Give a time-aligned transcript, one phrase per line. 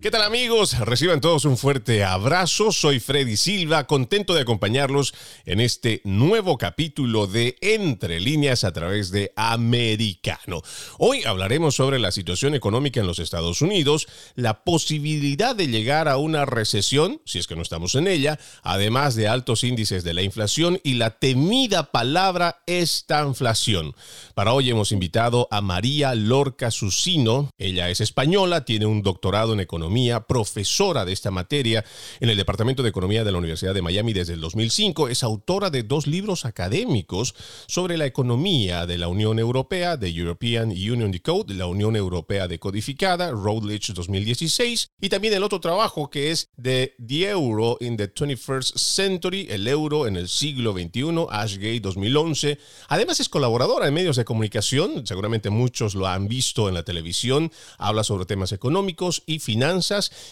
[0.00, 0.78] ¿Qué tal amigos?
[0.78, 2.72] Reciban todos un fuerte abrazo.
[2.72, 5.12] Soy Freddy Silva, contento de acompañarlos
[5.44, 10.62] en este nuevo capítulo de Entre líneas a través de Americano.
[10.96, 16.16] Hoy hablaremos sobre la situación económica en los Estados Unidos, la posibilidad de llegar a
[16.16, 20.22] una recesión, si es que no estamos en ella, además de altos índices de la
[20.22, 23.94] inflación y la temida palabra estanflación.
[24.34, 27.50] Para hoy hemos invitado a María Lorca Susino.
[27.58, 29.89] Ella es española, tiene un doctorado en economía
[30.26, 31.84] profesora de esta materia
[32.20, 35.08] en el Departamento de Economía de la Universidad de Miami desde el 2005.
[35.08, 37.34] Es autora de dos libros académicos
[37.66, 43.32] sobre la economía de la Unión Europea, The European Union Decode, la Unión Europea Decodificada,
[43.32, 48.76] Routledge 2016, y también el otro trabajo que es The, the Euro in the 21st
[48.76, 52.58] Century, el euro en el siglo XXI, Ashgate 2011.
[52.88, 57.50] Además es colaboradora en medios de comunicación, seguramente muchos lo han visto en la televisión,
[57.78, 59.79] habla sobre temas económicos y finanzas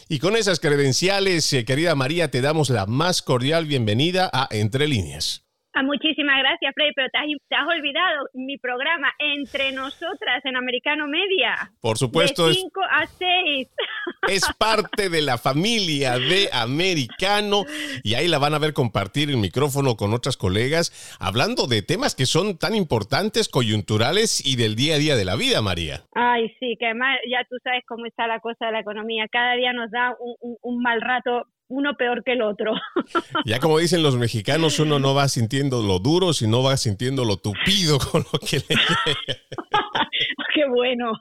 [0.09, 4.87] y con esas credenciales, eh, querida María, te damos la más cordial bienvenida a Entre
[4.87, 5.48] Líneas.
[5.75, 7.19] Ah, muchísimas gracias, Freddy, pero te
[7.57, 11.71] has, olvidado mi programa Entre Nosotras en Americano Media.
[11.81, 12.49] Por supuesto.
[12.49, 13.69] De 5 a 6.
[14.29, 17.65] Es parte de la familia de Americano
[18.03, 22.15] y ahí la van a ver compartir el micrófono con otras colegas hablando de temas
[22.15, 26.03] que son tan importantes, coyunturales y del día a día de la vida, María.
[26.15, 29.27] Ay, sí, que además ya tú sabes cómo está la cosa de la economía.
[29.31, 32.73] Cada día nos da un mal rato uno peor que el otro.
[33.45, 37.37] Ya como dicen los mexicanos, uno no va sintiendo lo duro, sino va sintiendo lo
[37.37, 38.77] tupido con lo que le
[40.59, 41.13] Qué bueno.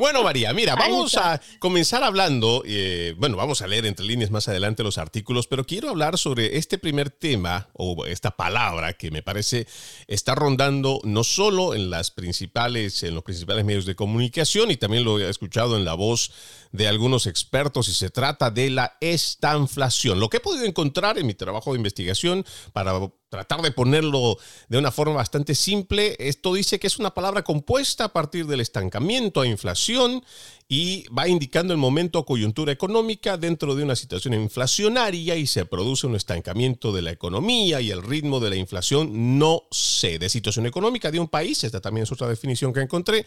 [0.00, 4.48] Bueno, María, mira, vamos a comenzar hablando, eh, bueno, vamos a leer entre líneas más
[4.48, 9.22] adelante los artículos, pero quiero hablar sobre este primer tema o esta palabra que me
[9.22, 9.66] parece
[10.06, 15.04] está rondando no solo en las principales, en los principales medios de comunicación y también
[15.04, 16.32] lo he escuchado en la voz
[16.70, 20.18] de algunos expertos y se trata de la estanflación.
[20.18, 22.92] Lo que he podido encontrar en mi trabajo de investigación para
[23.32, 24.36] tratar de ponerlo
[24.68, 28.60] de una forma bastante simple, esto dice que es una palabra compuesta a partir del
[28.60, 30.22] estancamiento a inflación
[30.68, 35.64] y va indicando el momento o coyuntura económica dentro de una situación inflacionaria y se
[35.64, 40.28] produce un estancamiento de la economía y el ritmo de la inflación no cede.
[40.28, 43.24] Situación económica de un país, esta también es otra definición que encontré,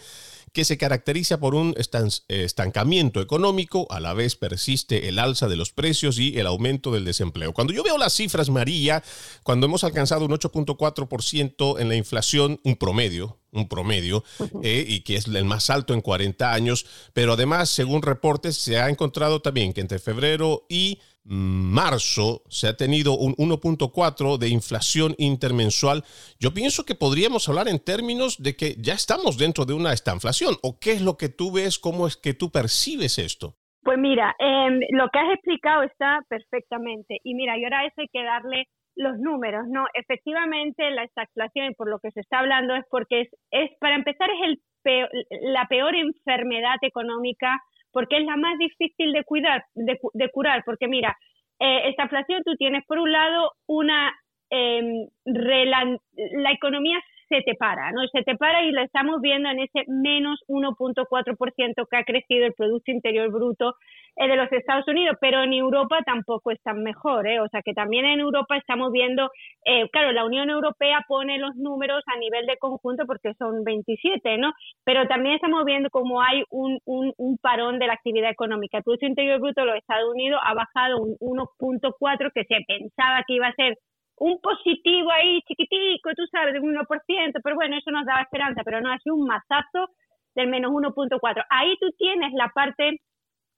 [0.55, 1.75] que se caracteriza por un
[2.29, 7.03] estancamiento económico, a la vez persiste el alza de los precios y el aumento del
[7.03, 7.51] desempleo.
[7.51, 9.03] Cuando yo veo las cifras, María,
[9.43, 14.23] cuando hemos alcanzado un 8.4% en la inflación, un promedio, un promedio,
[14.63, 18.79] eh, y que es el más alto en 40 años, pero además, según reportes, se
[18.79, 25.15] ha encontrado también que entre febrero y marzo se ha tenido un 1.4 de inflación
[25.17, 26.03] intermensual.
[26.39, 30.55] Yo pienso que podríamos hablar en términos de que ya estamos dentro de una estanflación.
[30.61, 31.79] ¿O qué es lo que tú ves?
[31.79, 33.55] ¿Cómo es que tú percibes esto?
[33.81, 37.19] Pues mira, em, lo que has explicado está perfectamente.
[37.23, 39.85] Y mira, y ahora eso hay que darle los números, ¿no?
[39.93, 44.29] Efectivamente, la estanflación, por lo que se está hablando, es porque es, es para empezar,
[44.29, 44.61] es el
[45.41, 47.59] la peor enfermedad económica
[47.95, 51.17] porque es la más difícil de cuidar, de, curar, porque mira,
[51.61, 54.13] eh, esta inflación tú tienes por un lado una
[54.49, 56.99] eh, la economía
[57.29, 58.01] se te para, ¿no?
[58.11, 62.53] Se te para y lo estamos viendo en ese menos 1.4% que ha crecido el
[62.53, 63.75] Producto Interior Bruto
[64.15, 67.39] eh, de los Estados Unidos, pero en Europa tampoco es tan mejor, ¿eh?
[67.39, 69.29] O sea que también en Europa estamos viendo,
[69.65, 74.37] eh, claro, la Unión Europea pone los números a nivel de conjunto porque son 27,
[74.37, 74.53] ¿no?
[74.83, 78.77] Pero también estamos viendo como hay un, un, un parón de la actividad económica.
[78.77, 83.23] El Producto Interior Bruto de los Estados Unidos ha bajado un 1.4 que se pensaba
[83.27, 83.77] que iba a ser
[84.17, 88.61] un positivo ahí chiquitico, tú sabes, de un 1%, pero bueno, eso nos daba esperanza,
[88.63, 89.89] pero no, ha sido un masazo
[90.35, 91.45] del menos 1.4.
[91.49, 92.99] Ahí tú tienes la parte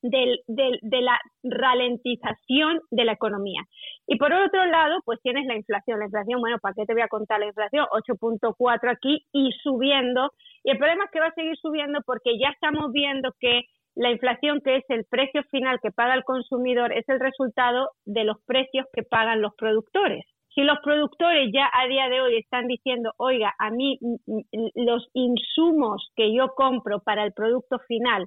[0.02, 3.62] del, del, de la ralentización de la economía.
[4.06, 6.00] Y por otro lado, pues tienes la inflación.
[6.00, 7.86] La inflación, bueno, ¿para qué te voy a contar la inflación?
[7.92, 10.32] 8.4 aquí y subiendo.
[10.64, 13.64] Y el problema es que va a seguir subiendo porque ya estamos viendo que
[13.96, 18.24] la inflación, que es el precio final que paga el consumidor, es el resultado de
[18.24, 20.24] los precios que pagan los productores.
[20.58, 24.00] Si los productores ya a día de hoy están diciendo, oiga, a mí
[24.74, 28.26] los insumos que yo compro para el producto final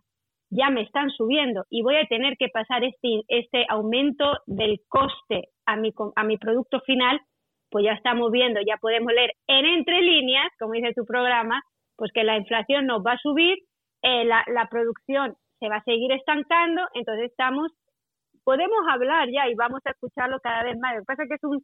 [0.49, 5.49] ya me están subiendo y voy a tener que pasar este, este aumento del coste
[5.67, 7.21] a mi, a mi producto final,
[7.69, 11.61] pues ya estamos viendo, ya podemos leer en entre líneas, como dice tu programa,
[11.97, 13.59] pues que la inflación nos va a subir,
[14.03, 17.73] eh, la, la producción se va a seguir estancando, entonces estamos,
[18.45, 20.95] podemos hablar ya y vamos a escucharlo cada vez más.
[20.95, 21.61] Lo que pasa es que es un,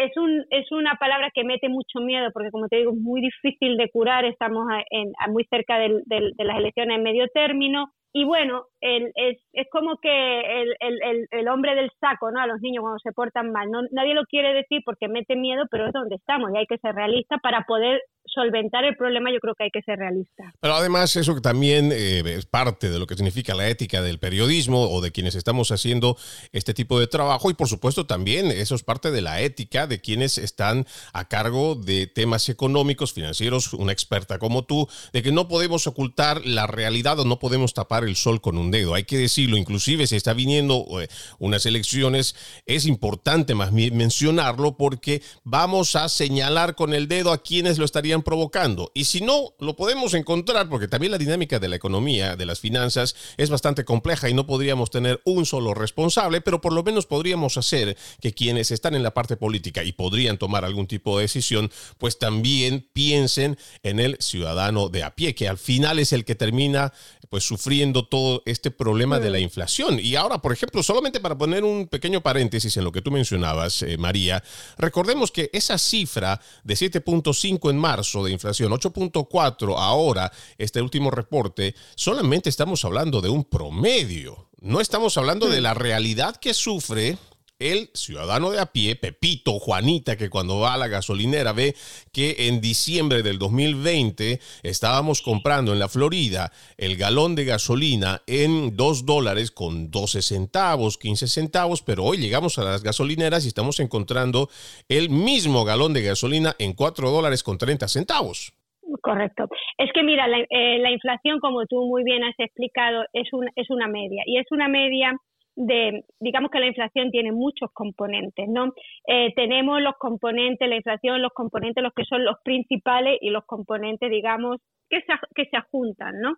[0.00, 3.20] es, un, es una palabra que mete mucho miedo porque, como te digo, es muy
[3.20, 4.24] difícil de curar.
[4.24, 6.02] Estamos en, muy cerca de
[6.38, 7.92] las elecciones en medio término.
[8.12, 12.40] Y bueno, el, es, es como que el, el, el, hombre del saco, ¿no?
[12.40, 13.70] A los niños cuando se portan mal.
[13.70, 16.78] No, nadie lo quiere decir porque mete miedo, pero es donde estamos y hay que
[16.78, 18.00] ser realista para poder
[18.32, 20.52] solventar el problema, yo creo que hay que ser realista.
[20.60, 24.18] Pero además eso que también eh, es parte de lo que significa la ética del
[24.18, 26.16] periodismo o de quienes estamos haciendo
[26.52, 30.00] este tipo de trabajo y por supuesto también eso es parte de la ética de
[30.00, 35.48] quienes están a cargo de temas económicos, financieros, una experta como tú, de que no
[35.48, 38.94] podemos ocultar la realidad o no podemos tapar el sol con un dedo.
[38.94, 42.36] Hay que decirlo, inclusive si está viniendo eh, unas elecciones,
[42.66, 48.19] es importante más mencionarlo porque vamos a señalar con el dedo a quienes lo estarían
[48.22, 48.90] provocando.
[48.94, 52.60] Y si no, lo podemos encontrar porque también la dinámica de la economía, de las
[52.60, 57.06] finanzas, es bastante compleja y no podríamos tener un solo responsable, pero por lo menos
[57.06, 61.22] podríamos hacer que quienes están en la parte política y podrían tomar algún tipo de
[61.22, 66.24] decisión, pues también piensen en el ciudadano de a pie, que al final es el
[66.24, 66.92] que termina
[67.30, 70.00] pues sufriendo todo este problema de la inflación.
[70.00, 73.82] Y ahora, por ejemplo, solamente para poner un pequeño paréntesis en lo que tú mencionabas,
[73.82, 74.42] eh, María,
[74.76, 81.74] recordemos que esa cifra de 7.5 en marzo de inflación, 8.4 ahora, este último reporte,
[81.94, 84.48] solamente estamos hablando de un promedio.
[84.60, 87.16] No estamos hablando de la realidad que sufre
[87.60, 91.74] el ciudadano de a pie, Pepito, Juanita, que cuando va a la gasolinera ve
[92.12, 98.76] que en diciembre del 2020 estábamos comprando en la Florida el galón de gasolina en
[98.76, 103.78] 2 dólares con 12 centavos, 15 centavos, pero hoy llegamos a las gasolineras y estamos
[103.78, 104.48] encontrando
[104.88, 108.54] el mismo galón de gasolina en 4 dólares con 30 centavos.
[109.02, 109.48] Correcto.
[109.78, 113.48] Es que mira, la, eh, la inflación, como tú muy bien has explicado, es, un,
[113.56, 115.12] es una media y es una media
[115.60, 118.72] de, digamos que la inflación tiene muchos componentes, ¿no?
[119.06, 123.44] Eh, tenemos los componentes, la inflación, los componentes, los que son los principales y los
[123.44, 124.56] componentes, digamos,
[124.88, 126.36] que se, que se juntan, ¿no?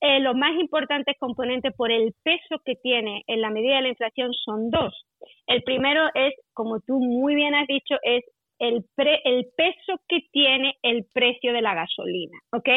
[0.00, 3.88] Eh, los más importantes componentes por el peso que tiene en la medida de la
[3.88, 5.06] inflación son dos.
[5.46, 8.24] El primero es, como tú muy bien has dicho, es
[8.60, 8.84] el,
[9.24, 12.68] el peso que tiene el precio de la gasolina, ¿ok?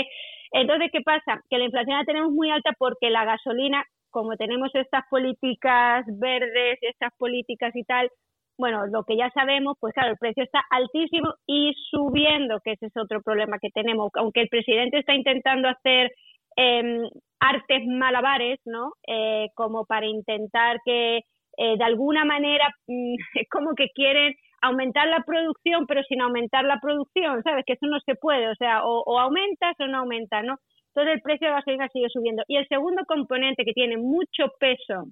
[0.52, 1.42] Entonces, ¿qué pasa?
[1.50, 3.84] Que la inflación la tenemos muy alta porque la gasolina
[4.16, 8.10] como tenemos estas políticas verdes, estas políticas y tal,
[8.58, 12.86] bueno, lo que ya sabemos, pues claro, el precio está altísimo y subiendo, que ese
[12.86, 14.12] es otro problema que tenemos.
[14.14, 16.14] Aunque el presidente está intentando hacer
[16.56, 17.02] em,
[17.42, 18.94] artes malabares, ¿no?
[19.06, 21.18] Eh, como para intentar que
[21.58, 26.64] eh, de alguna manera, mm, es como que quieren aumentar la producción, pero sin aumentar
[26.64, 27.66] la producción, ¿sabes?
[27.66, 30.56] Que eso no se puede, o sea, o, o aumentas o no aumentas, ¿no?
[30.96, 32.44] Todo el precio de la gasolina sigue subiendo.
[32.48, 35.06] Y el segundo componente que tiene mucho peso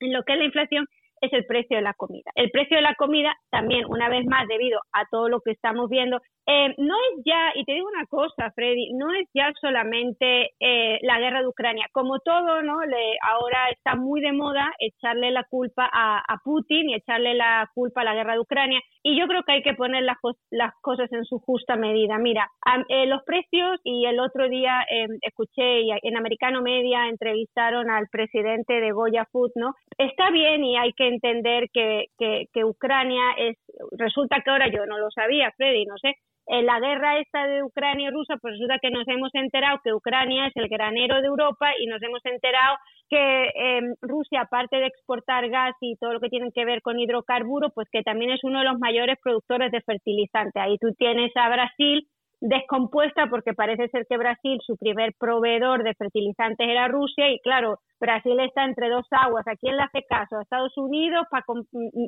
[0.00, 0.86] en lo que es la inflación
[1.20, 2.30] es el precio de la comida.
[2.34, 5.90] El precio de la comida también, una vez más, debido a todo lo que estamos
[5.90, 6.20] viendo,
[6.52, 10.98] eh, no es ya, y te digo una cosa, Freddy, no es ya solamente eh,
[11.02, 11.86] la guerra de Ucrania.
[11.92, 12.84] Como todo, ¿no?
[12.84, 18.00] Le, ahora está muy de moda echarle la culpa a, Putin y echarle la culpa
[18.00, 18.80] a la guerra de Ucrania.
[19.04, 20.16] Y yo creo que hay que poner las,
[20.50, 22.18] las cosas en su justa medida.
[22.18, 22.50] Mira,
[22.88, 24.84] eh, los precios, y el otro día
[25.22, 29.74] escuché en Americano Media entrevistaron al presidente de Goya Food, ¿no?
[29.98, 33.56] Está bien y hay que entender que, que, Ucrania es,
[33.92, 36.14] resulta que ahora yo no lo sabía, Freddy, no sé,
[36.50, 39.94] en la guerra esta de Ucrania y Rusia, pues resulta que nos hemos enterado que
[39.94, 42.76] Ucrania es el granero de Europa y nos hemos enterado
[43.08, 46.98] que em, Rusia, aparte de exportar gas y todo lo que tiene que ver con
[46.98, 50.58] hidrocarburos, pues que también es uno de los mayores productores de fertilizante.
[50.58, 52.08] Ahí tú tienes a Brasil,
[52.40, 57.78] descompuesta porque parece ser que Brasil, su primer proveedor de fertilizantes era Rusia y claro,
[58.00, 59.46] Brasil está entre dos aguas.
[59.46, 60.36] ¿A quién le hace caso?
[60.38, 61.44] A Estados Unidos para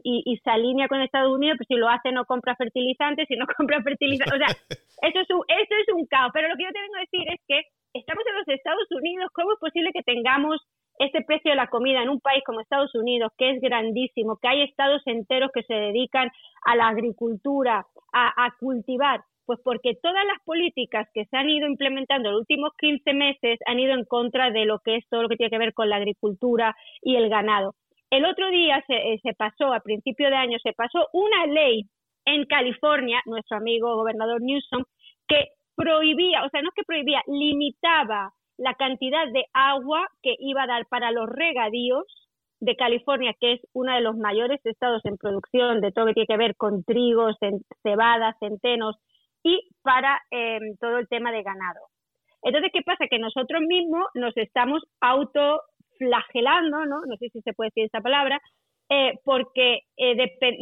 [0.05, 3.47] y, se alinea con Estados Unidos, pero si lo hace no compra fertilizantes, si no
[3.57, 4.49] compra fertilizantes, o sea,
[5.09, 6.31] eso es un, eso es un caos.
[6.33, 7.61] Pero lo que yo te vengo a decir es que
[7.93, 10.61] estamos en los Estados Unidos, ¿cómo es posible que tengamos
[10.99, 14.49] este precio de la comida en un país como Estados Unidos, que es grandísimo, que
[14.49, 16.31] hay estados enteros que se dedican
[16.65, 22.28] a la agricultura, a, cultivar, pues porque todas las políticas que se han ido implementando
[22.28, 25.28] en los últimos 15 meses han ido en contra de lo que es todo lo
[25.28, 27.75] que tiene que ver con la agricultura y el ganado.
[28.11, 31.84] El otro día se, eh, se pasó, a principio de año, se pasó una ley
[32.25, 34.84] en California, nuestro amigo gobernador Newsom,
[35.26, 40.62] que prohibía, o sea, no es que prohibía, limitaba la cantidad de agua que iba
[40.62, 42.04] a dar para los regadíos
[42.61, 46.14] de California, que es uno de los mayores estados en producción de todo lo que
[46.14, 47.37] tiene que ver con trigos,
[47.82, 48.96] cebadas, centenos
[49.42, 51.80] y para em, todo el tema de ganado.
[52.42, 53.06] Entonces, ¿qué pasa?
[53.08, 57.00] Que nosotros mismos nos estamos autoflagelando, ¿no?
[57.06, 58.40] No sé si se puede decir esa palabra,
[58.94, 60.16] eh, porque eh,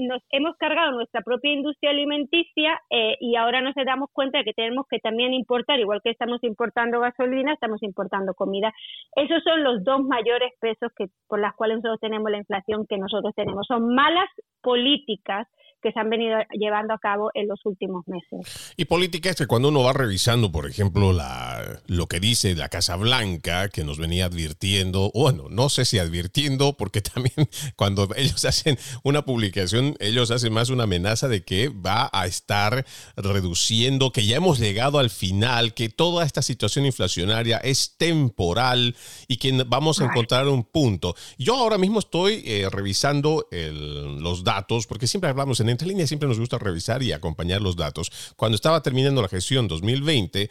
[0.06, 4.52] nos hemos cargado nuestra propia industria alimenticia eh, y ahora nos damos cuenta de que
[4.52, 8.72] tenemos que también importar, igual que estamos importando gasolina, estamos importando comida.
[9.16, 12.98] Esos son los dos mayores pesos que por las cuales nosotros tenemos la inflación que
[12.98, 13.66] nosotros tenemos.
[13.66, 14.28] Son malas
[14.62, 15.48] políticas
[15.82, 18.74] que se han venido llevando a cabo en los últimos meses.
[18.76, 22.68] Y política es que cuando uno va revisando, por ejemplo, la, lo que dice la
[22.68, 28.44] Casa Blanca, que nos venía advirtiendo, bueno, no sé si advirtiendo, porque también cuando ellos
[28.44, 32.84] hacen una publicación, ellos hacen más una amenaza de que va a estar
[33.16, 38.94] reduciendo, que ya hemos llegado al final, que toda esta situación inflacionaria es temporal
[39.28, 41.14] y que vamos a encontrar un punto.
[41.38, 46.28] Yo ahora mismo estoy eh, revisando los datos, porque siempre hablamos en entre líneas siempre
[46.28, 48.10] nos gusta revisar y acompañar los datos.
[48.36, 50.50] Cuando estaba terminando la gestión 2020,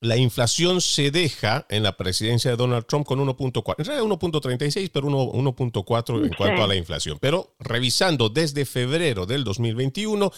[0.00, 4.90] la inflación se deja en la presidencia de Donald Trump con 1.4, en realidad 1.36,
[4.90, 7.18] pero 1.4 en cuanto a la inflación.
[7.20, 10.32] Pero revisando desde febrero del 2021,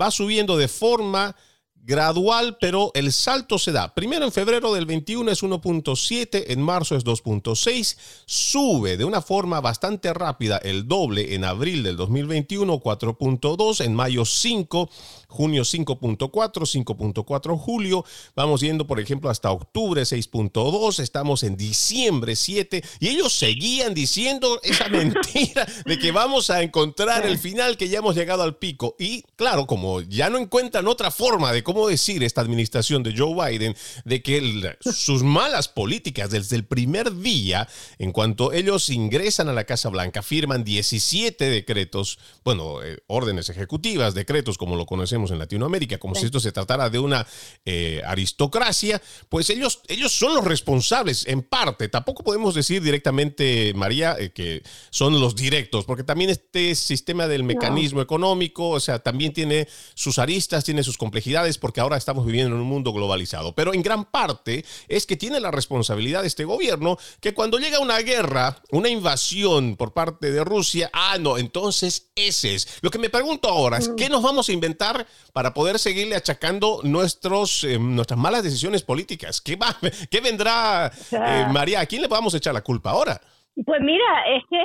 [0.00, 1.34] va subiendo de forma
[1.82, 3.94] gradual, pero el salto se da.
[3.94, 7.96] Primero en febrero del 21 es 1.7, en marzo es 2.6,
[8.26, 14.24] sube de una forma bastante rápida el doble en abril del 2021, 4.2, en mayo
[14.24, 14.90] 5,
[15.28, 22.82] junio 5.4, 5.4 julio, vamos yendo por ejemplo hasta octubre 6.2, estamos en diciembre 7
[23.00, 27.98] y ellos seguían diciendo esa mentira de que vamos a encontrar el final, que ya
[27.98, 28.96] hemos llegado al pico.
[28.98, 33.32] Y claro, como ya no encuentran otra forma de cómo decir esta administración de Joe
[33.32, 37.68] Biden de que sus malas políticas desde el primer día,
[38.00, 44.14] en cuanto ellos ingresan a la Casa Blanca, firman 17 decretos, bueno, eh, órdenes ejecutivas,
[44.14, 47.24] decretos como lo conocemos en Latinoamérica, como si esto se tratara de una
[47.64, 51.88] eh, aristocracia, pues ellos, ellos son los responsables en parte.
[51.88, 57.44] Tampoco podemos decir directamente, María, eh, que son los directos, porque también este sistema del
[57.44, 62.56] mecanismo económico, o sea, también tiene sus aristas, tiene sus complejidades porque ahora estamos viviendo
[62.56, 63.54] en un mundo globalizado.
[63.54, 67.78] Pero en gran parte es que tiene la responsabilidad de este gobierno que cuando llega
[67.78, 72.78] una guerra, una invasión por parte de Rusia, ah, no, entonces ese es.
[72.82, 76.80] Lo que me pregunto ahora es, ¿qué nos vamos a inventar para poder seguirle achacando
[76.82, 79.40] nuestros, eh, nuestras malas decisiones políticas?
[79.40, 79.76] ¿Qué, va,
[80.10, 81.80] qué vendrá, eh, María?
[81.80, 83.20] ¿A quién le vamos a echar la culpa ahora?
[83.64, 84.04] Pues mira,
[84.36, 84.58] es que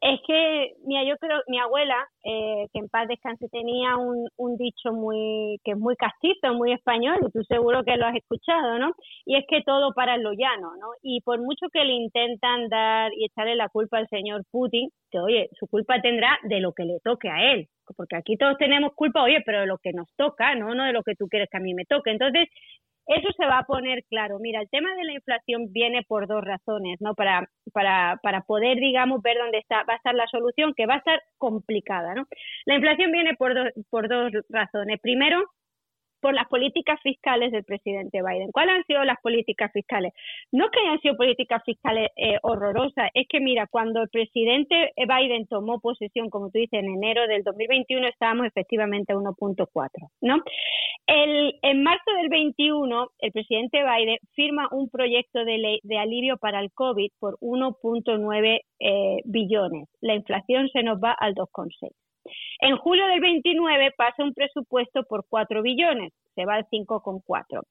[0.00, 4.56] es que, mira, yo creo, mi abuela, eh, que en paz descanse, tenía un, un
[4.56, 8.78] dicho muy, que es muy castizo, muy español, y tú seguro que lo has escuchado,
[8.78, 8.92] ¿no?
[9.26, 10.88] Y es que todo para lo llano, ¿no?
[11.02, 15.18] Y por mucho que le intentan dar y echarle la culpa al señor Putin, que
[15.20, 18.92] oye, su culpa tendrá de lo que le toque a él, porque aquí todos tenemos
[18.94, 20.74] culpa, oye, pero de lo que nos toca, ¿no?
[20.74, 22.10] No de lo que tú quieres que a mí me toque.
[22.10, 22.48] Entonces,
[23.06, 24.38] eso se va a poner claro.
[24.40, 27.14] Mira, el tema de la inflación viene por dos razones, ¿no?
[27.14, 30.94] Para, para, para poder, digamos, ver dónde está, va a estar la solución, que va
[30.94, 32.26] a estar complicada, ¿no?
[32.66, 33.52] La inflación viene por,
[33.90, 35.00] por dos razones.
[35.00, 35.44] Primero,
[36.20, 38.52] por las políticas fiscales del presidente Biden.
[38.52, 40.12] ¿Cuáles han sido las políticas fiscales?
[40.52, 45.46] No que hayan sido políticas fiscales eh, horrorosas, es que mira, cuando el presidente Biden
[45.46, 49.66] tomó posesión, como tú dices, en enero del 2021 estábamos efectivamente a 1.4,
[50.20, 50.36] ¿no?
[51.06, 56.36] El, en marzo del 21, el presidente Biden firma un proyecto de ley de alivio
[56.36, 59.88] para el COVID por 1.9 eh, billones.
[60.00, 61.90] La inflación se nos va al 2,6.
[62.60, 67.62] En julio del 29 pasa un presupuesto por 4 billones, se va al 5,4.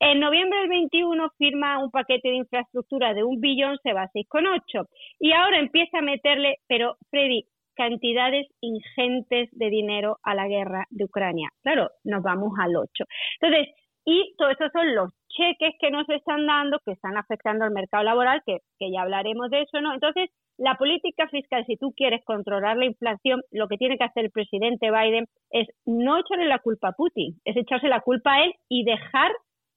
[0.00, 4.10] En noviembre del 21 firma un paquete de infraestructura de un billón, se va a
[4.10, 4.86] 6,8.
[5.18, 11.04] Y ahora empieza a meterle, pero Freddy, cantidades ingentes de dinero a la guerra de
[11.04, 11.48] Ucrania.
[11.62, 13.04] Claro, nos vamos al 8.
[13.40, 17.72] Entonces, y todo eso son los cheques que nos están dando, que están afectando al
[17.72, 19.94] mercado laboral, que, que ya hablaremos de eso, ¿no?
[19.94, 24.26] Entonces, la política fiscal, si tú quieres controlar la inflación, lo que tiene que hacer
[24.26, 28.44] el presidente Biden es no echarle la culpa a Putin, es echarse la culpa a
[28.44, 29.32] él y dejar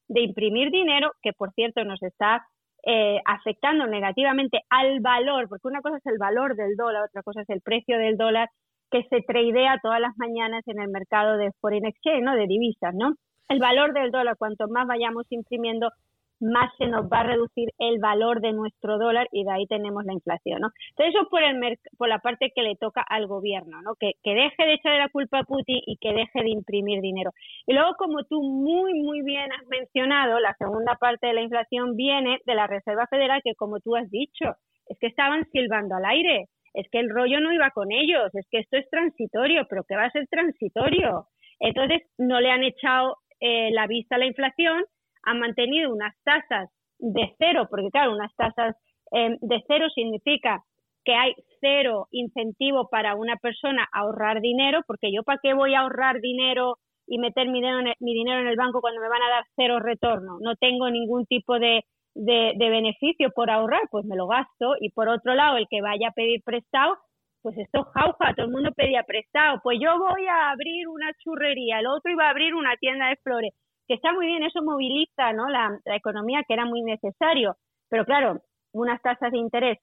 [0.08, 2.46] de imprimir dinero, que por cierto nos está
[2.90, 7.42] eh, afectando negativamente al valor, porque una cosa es el valor del dólar, otra cosa
[7.42, 8.50] es el precio del dólar
[8.90, 12.34] que se tradea todas las mañanas en el mercado de foreign exchange, ¿no?
[12.34, 13.16] De divisas, ¿no?
[13.50, 15.92] El valor del dólar, cuanto más vayamos imprimiendo,
[16.40, 20.06] más se nos va a reducir el valor de nuestro dólar y de ahí tenemos
[20.06, 20.70] la inflación, ¿no?
[20.90, 21.58] Entonces eso por, el
[21.98, 23.96] por la parte que le toca al gobierno, ¿no?
[23.96, 27.32] Que, que deje de echarle la culpa a Putin y que deje de imprimir dinero.
[27.66, 31.96] Y luego, como tú muy, muy bien has mencionado, la segunda parte de la inflación
[31.96, 34.56] viene de la Reserva Federal, que como tú has dicho,
[34.88, 38.48] es que estaban silbando al aire, es que el rollo no iba con ellos, es
[38.52, 41.26] que esto es transitorio, pero que va a ser transitorio.
[41.60, 44.84] Entonces, no le han echado eh, la vista a la inflación
[45.28, 46.70] han mantenido unas tasas
[47.00, 48.76] de cero, porque claro, unas tasas
[49.12, 50.64] em, de cero significa
[51.04, 55.74] que hay cero incentivo para una persona a ahorrar dinero, porque yo para qué voy
[55.74, 59.02] a ahorrar dinero y meter mi dinero, en el, mi dinero en el banco cuando
[59.02, 60.40] me van a dar cero retorno.
[60.42, 61.84] No tengo ningún tipo de,
[62.16, 64.76] de, beneficio por ahorrar, pues me lo gasto.
[64.80, 66.98] Y por otro lado, el que vaya a pedir prestado,
[67.42, 69.60] pues esto jauja, todo el mundo pedía prestado.
[69.64, 73.16] Pues yo voy a abrir una churrería, el otro iba a abrir una tienda de
[73.18, 73.54] flores
[73.88, 75.48] que está muy bien, eso moviliza ¿no?
[75.50, 77.56] la, economía que era muy necesario,
[77.90, 78.42] pero claro,
[78.74, 79.80] unas tasas de interés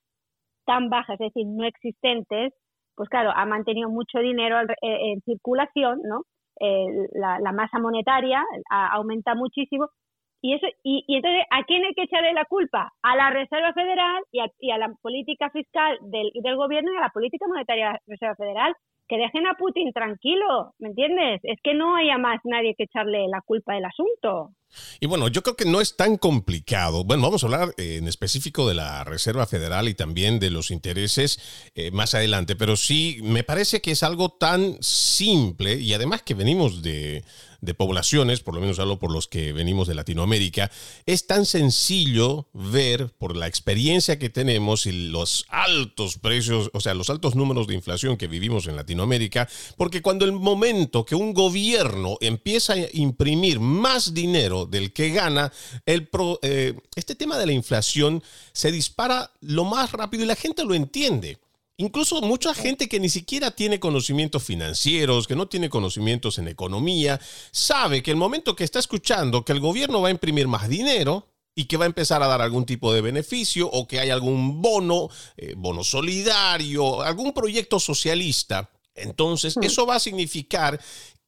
[0.67, 2.53] tan bajas, es decir, no existentes,
[2.95, 6.23] pues claro, ha mantenido mucho dinero eh, en circulación, ¿no?
[6.61, 9.89] Eh, la, masa monetaria aumenta muchísimo
[10.41, 14.23] y eso y, entonces a quién hay que echarle la culpa a la Reserva Federal
[14.31, 18.01] y a, y la política fiscal del gobierno y a la política monetaria de la
[18.07, 18.77] Reserva Federal
[19.09, 21.41] que dejen a Putin tranquilo, ¿me entiendes?
[21.43, 24.51] Es que no haya más nadie que echarle la culpa del asunto.
[25.01, 27.05] Y bueno, yo creo que no es tan complicado.
[27.05, 30.71] Bueno, vamos a hablar eh, en específico de la Reserva Federal y también de los
[30.71, 31.39] intereses
[31.75, 36.35] eh, más adelante, pero sí me parece que es algo tan simple y además que
[36.35, 37.25] venimos de,
[37.65, 40.71] de poblaciones, por lo menos hablo por los que venimos de Latinoamérica,
[41.07, 46.95] es tan sencillo ver por la experiencia que tenemos y los altos precios, o sea,
[46.95, 51.33] los altos números de inflación que vivimos en Latinoamérica, porque cuando el momento que un
[51.33, 55.53] gobierno empieza a imprimir más dinero del que gana,
[55.87, 56.09] el
[56.43, 60.75] eh, este tema de la inflación se dispara lo más rápido y la gente lo
[60.75, 61.39] entiende.
[61.77, 67.21] Incluso mucha gente que ni siquiera tiene conocimientos financieros, que no tiene conocimientos en economía,
[67.51, 71.27] sabe que el momento que está escuchando que el gobierno va a imprimir más dinero
[71.57, 74.63] y que va a empezar a dar algún tipo de beneficio o que hay algún
[74.63, 79.65] bono, eh, bono solidario, algún proyecto socialista, entonces hmm.
[79.65, 80.81] eso va a significar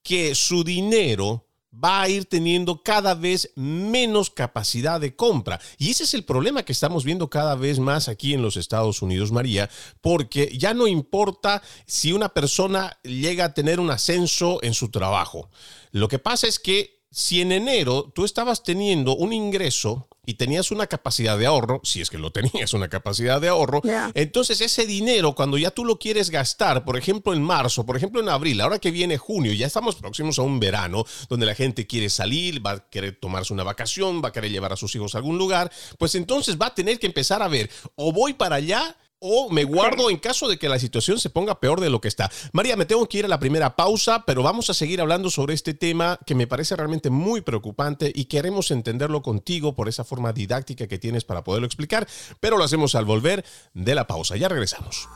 [0.03, 1.46] que su dinero
[1.83, 5.61] va a ir teniendo cada vez menos capacidad de compra.
[5.79, 9.03] Y ese es el problema que estamos viendo cada vez más aquí en los Estados
[9.03, 9.69] Unidos, María,
[10.01, 15.51] porque ya no importa si una persona llega a tener un ascenso en su trabajo.
[15.93, 20.71] Lo que pasa es que si en enero tú estabas teniendo un ingreso y tenías
[20.71, 23.81] una capacidad de ahorro, si es que lo tenías una capacidad de ahorro,
[24.15, 28.21] entonces ese dinero cuando ya tú lo quieres gastar, por ejemplo en marzo, por ejemplo
[28.21, 31.87] en abril, ahora que viene junio, ya estamos próximos a un verano donde la gente
[31.87, 35.15] quiere salir, va a querer tomarse una vacación, va a querer llevar a sus hijos
[35.15, 38.57] a algún lugar, pues entonces va a tener que empezar a ver, o voy para
[38.57, 42.01] allá o me guardo en caso de que la situación se ponga peor de lo
[42.01, 42.31] que está.
[42.53, 45.55] María, me tengo que ir a la primera pausa, pero vamos a seguir hablando sobre
[45.55, 50.33] este tema que me parece realmente muy preocupante y queremos entenderlo contigo por esa forma
[50.33, 52.07] didáctica que tienes para poderlo explicar,
[52.41, 54.37] pero lo hacemos al volver de la pausa.
[54.37, 55.09] Ya regresamos.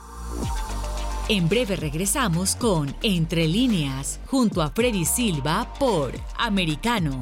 [1.29, 7.21] En breve regresamos con Entre líneas, junto a Freddy Silva por Americano.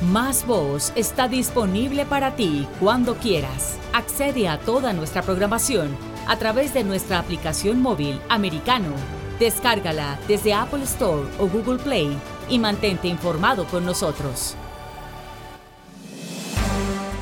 [0.00, 3.76] Más Voz está disponible para ti cuando quieras.
[3.92, 5.88] Accede a toda nuestra programación
[6.28, 8.90] a través de nuestra aplicación móvil americano.
[9.40, 12.16] Descárgala desde Apple Store o Google Play
[12.48, 14.54] y mantente informado con nosotros.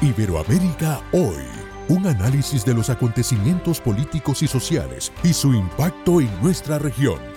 [0.03, 1.47] Iberoamérica hoy.
[1.89, 7.36] Un análisis de los acontecimientos políticos y sociales y su impacto en nuestra región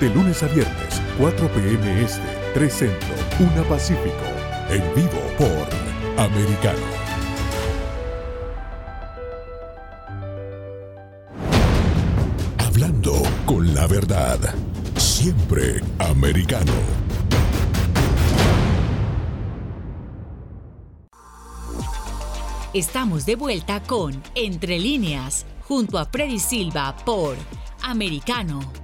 [0.00, 2.02] de lunes a viernes, 4 p.m.
[2.02, 2.22] Este,
[2.54, 3.08] 3 Centro,
[3.38, 4.24] 1 Pacífico.
[4.70, 6.78] En vivo por Americano.
[12.58, 14.38] Hablando con la verdad.
[14.96, 16.72] Siempre americano.
[22.72, 27.36] Estamos de vuelta con Entre líneas, junto a Freddy Silva por
[27.82, 28.79] Americano.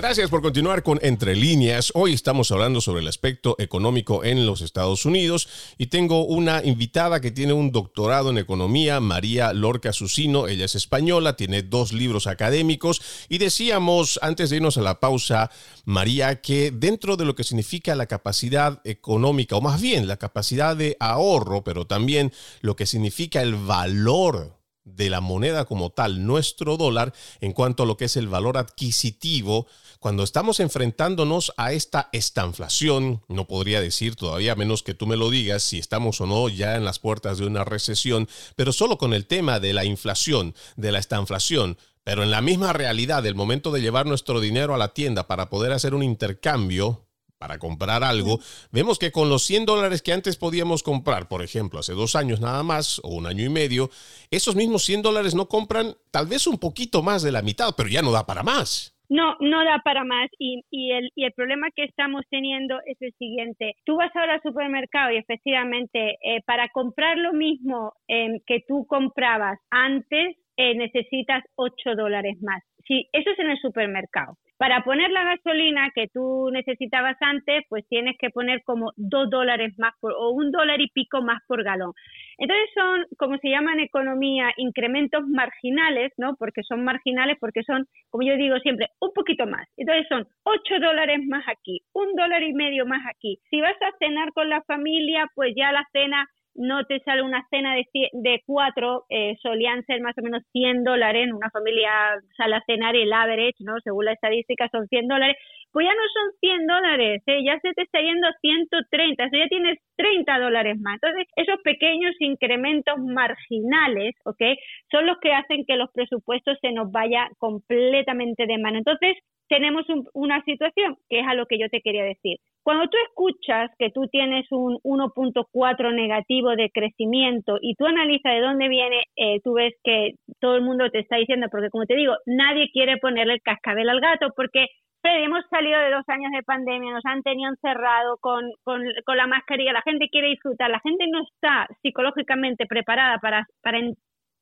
[0.00, 1.92] Gracias por continuar con Entre líneas.
[1.94, 7.20] Hoy estamos hablando sobre el aspecto económico en los Estados Unidos y tengo una invitada
[7.20, 10.48] que tiene un doctorado en economía, María Lorca Susino.
[10.48, 15.50] Ella es española, tiene dos libros académicos y decíamos antes de irnos a la pausa,
[15.84, 20.74] María, que dentro de lo que significa la capacidad económica, o más bien la capacidad
[20.74, 22.32] de ahorro, pero también
[22.62, 27.86] lo que significa el valor de la moneda como tal, nuestro dólar, en cuanto a
[27.86, 29.66] lo que es el valor adquisitivo,
[30.00, 35.28] cuando estamos enfrentándonos a esta estanflación, no podría decir todavía menos que tú me lo
[35.28, 39.12] digas si estamos o no ya en las puertas de una recesión, pero solo con
[39.12, 43.72] el tema de la inflación, de la estanflación, pero en la misma realidad del momento
[43.72, 48.40] de llevar nuestro dinero a la tienda para poder hacer un intercambio, para comprar algo,
[48.72, 52.40] vemos que con los 100 dólares que antes podíamos comprar, por ejemplo, hace dos años
[52.40, 53.90] nada más, o un año y medio,
[54.30, 57.90] esos mismos 100 dólares no compran tal vez un poquito más de la mitad, pero
[57.90, 58.94] ya no da para más.
[59.10, 63.12] No, no da para más y, el, y el problema que estamos teniendo es el
[63.14, 63.74] siguiente.
[63.84, 68.86] Tú vas ahora al supermercado y efectivamente eh, para comprar lo mismo eh, que tú
[68.86, 72.62] comprabas antes eh, necesitas 8 dólares más.
[72.86, 74.36] Sí, eso es en el supermercado.
[74.58, 79.72] Para poner la gasolina que tú necesitabas antes, pues tienes que poner como dos dólares
[79.78, 81.92] más por, o un dólar y pico más por galón.
[82.40, 86.36] Entonces son, como se llama en economía, incrementos marginales, ¿no?
[86.36, 89.68] Porque son marginales, porque son, como yo digo siempre, un poquito más.
[89.76, 93.38] Entonces son ocho dólares más aquí, un dólar y medio más aquí.
[93.50, 96.26] Si vas a cenar con la familia, pues ya la cena
[96.60, 100.84] no te sale una cena de, de cuatro, eh, solían ser más o menos 100
[100.84, 101.90] dólares, en una familia
[102.36, 103.80] sale a cenar el average, ¿no?
[103.82, 105.36] Según la estadística son 100 dólares,
[105.72, 107.44] pues ya no son 100 dólares, ¿eh?
[107.44, 110.98] ya se te está yendo a 130, o sea, ya tienes 30 dólares más.
[111.02, 114.42] Entonces, esos pequeños incrementos marginales, ¿ok?
[114.90, 118.78] Son los que hacen que los presupuestos se nos vaya completamente de mano.
[118.78, 119.16] Entonces,
[119.48, 122.38] tenemos una situación que es a lo que yo te quería decir.
[122.62, 128.40] Cuando tú escuchas que tú tienes un 1.4 negativo de crecimiento y tú analizas de
[128.40, 131.96] dónde viene, eh, tú ves que todo el mundo te está diciendo, porque como te
[131.96, 134.66] digo, nadie quiere ponerle el cascabel al gato porque
[135.02, 139.26] hemos salido de dos años de pandemia, nos han tenido encerrado con, con, con, la
[139.26, 143.80] mascarilla, la gente quiere disfrutar, la gente no está psicológicamente preparada para, para,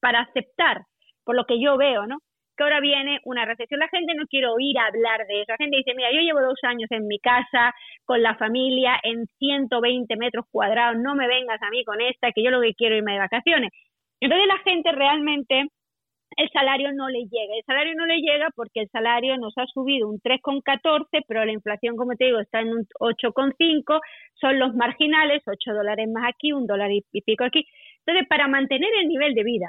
[0.00, 0.82] para aceptar,
[1.24, 2.18] por lo que yo veo, ¿no?
[2.58, 3.80] Que ahora viene una recesión.
[3.80, 5.52] La gente no quiere oír hablar de eso.
[5.52, 7.72] La gente dice, mira, yo llevo dos años en mi casa,
[8.04, 12.42] con la familia, en 120 metros cuadrados, no me vengas a mí con esta, que
[12.42, 13.70] yo lo que quiero es irme de vacaciones.
[14.20, 15.68] Entonces la gente realmente
[16.36, 17.54] el salario no le llega.
[17.56, 21.52] El salario no le llega porque el salario nos ha subido un 3,14, pero la
[21.52, 24.00] inflación, como te digo, está en un 8,5,
[24.34, 27.66] son los marginales, 8 dólares más aquí, un dólar y pico aquí.
[28.06, 29.68] Entonces, para mantener el nivel de vida,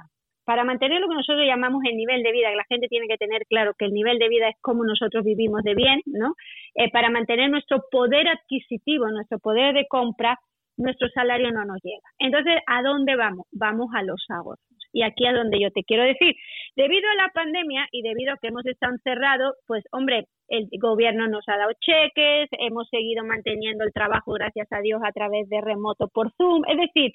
[0.50, 3.18] para mantener lo que nosotros llamamos el nivel de vida, que la gente tiene que
[3.18, 6.34] tener claro que el nivel de vida es como nosotros vivimos de bien, ¿no?
[6.74, 10.40] Eh, para mantener nuestro poder adquisitivo, nuestro poder de compra,
[10.76, 12.02] nuestro salario no nos llega.
[12.18, 13.46] Entonces, ¿a dónde vamos?
[13.52, 14.58] Vamos a los ahorros.
[14.92, 16.34] Y aquí es donde yo te quiero decir,
[16.76, 21.28] debido a la pandemia y debido a que hemos estado encerrados, pues hombre, el gobierno
[21.28, 25.62] nos ha dado cheques, hemos seguido manteniendo el trabajo, gracias a Dios, a través de
[25.62, 27.12] remoto por Zoom, es decir,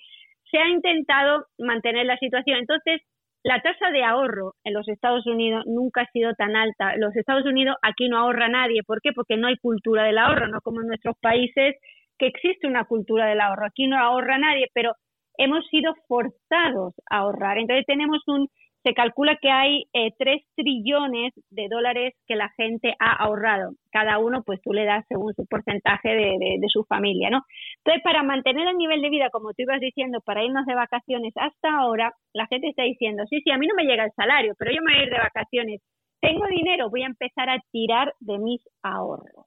[0.53, 2.59] se ha intentado mantener la situación.
[2.59, 3.01] Entonces,
[3.45, 6.97] la tasa de ahorro en los Estados Unidos nunca ha sido tan alta.
[6.97, 8.83] Los Estados Unidos aquí no ahorra nadie.
[8.83, 9.13] ¿Por qué?
[9.13, 11.77] Porque no hay cultura del ahorro, no como en nuestros países
[12.19, 13.67] que existe una cultura del ahorro.
[13.67, 14.95] Aquí no ahorra nadie, pero
[15.37, 17.59] hemos sido forzados a ahorrar.
[17.59, 18.49] Entonces tenemos un
[18.85, 23.73] se calcula que hay eh, 3 trillones de dólares que la gente ha ahorrado.
[23.91, 27.41] Cada uno, pues tú le das según su porcentaje de, de, su familia, ¿no?
[27.79, 31.33] Entonces, para mantener el nivel de vida, como tú ibas diciendo, para irnos de vacaciones,
[31.37, 34.55] hasta ahora la gente está diciendo, sí, sí, a mí no me llega el salario,
[34.59, 35.81] pero yo me voy a ir de vacaciones.
[36.21, 39.47] Tengo dinero, voy a empezar a tirar de mis ahorros.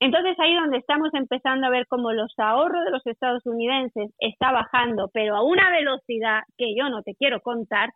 [0.00, 5.08] Entonces ahí donde estamos empezando a ver cómo los ahorros de los estadounidenses está bajando,
[5.14, 7.88] pero a una velocidad que yo no te quiero contar,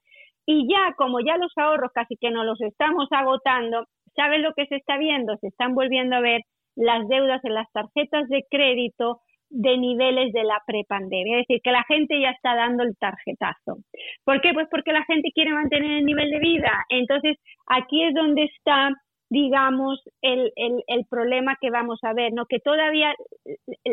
[0.50, 3.84] y ya, como ya los ahorros casi que no los estamos agotando,
[4.16, 5.36] ¿sabes lo que se está viendo?
[5.42, 6.40] Se están volviendo a ver
[6.74, 11.70] las deudas en las tarjetas de crédito de niveles de la prepandemia, es decir, que
[11.70, 13.80] la gente ya está dando el tarjetazo.
[14.24, 14.54] ¿Por qué?
[14.54, 16.72] Pues porque la gente quiere mantener el nivel de vida.
[16.88, 18.88] Entonces, aquí es donde está,
[19.28, 22.46] digamos, el, el, el problema que vamos a ver, ¿no?
[22.46, 23.14] Que todavía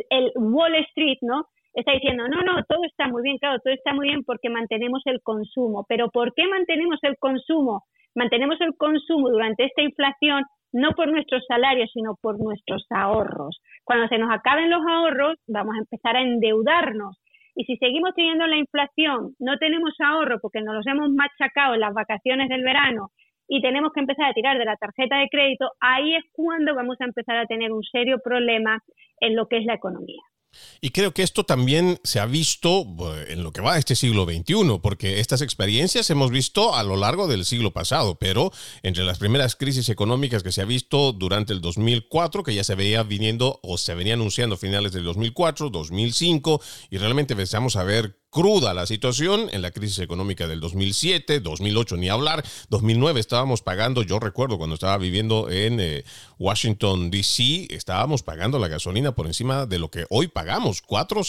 [0.10, 1.48] el Wall Street, ¿no?
[1.76, 5.02] Está diciendo, no, no, todo está muy bien, claro, todo está muy bien porque mantenemos
[5.06, 5.86] el consumo.
[5.88, 7.84] Pero ¿por qué mantenemos el consumo?
[8.16, 13.62] Mantenemos el consumo durante esta inflación no por nuestros salarios, sino por nuestros ahorros.
[13.86, 17.18] Cuando se nos acaben los ahorros, vamos a empezar a endeudarnos.
[17.56, 21.80] Y si seguimos teniendo la inflación, no tenemos ahorro porque nos los hemos machacado en
[21.80, 23.12] las vacaciones del verano
[23.48, 26.98] y tenemos que empezar a tirar de la tarjeta de crédito, ahí es cuando vamos
[27.00, 28.80] a empezar a tener un serio problema
[29.20, 30.22] en lo que es la economía.
[30.82, 32.86] Y creo que esto también se ha visto
[33.28, 36.96] en lo que va a este siglo XXI, porque estas experiencias hemos visto a lo
[36.96, 38.52] largo del siglo pasado, pero
[38.84, 42.76] entre las primeras crisis económicas que se ha visto durante el 2004, que ya se
[42.76, 47.84] veía viniendo o se venía anunciando a finales del 2004, 2005, y realmente empezamos a
[47.84, 53.62] ver cruda la situación en la crisis económica del 2007, 2008 ni hablar, 2009 estábamos
[53.62, 56.04] pagando, yo recuerdo cuando estaba viviendo en eh,
[56.38, 61.22] Washington, D.C., estábamos pagando la gasolina por encima de lo que hoy pagamos, 4,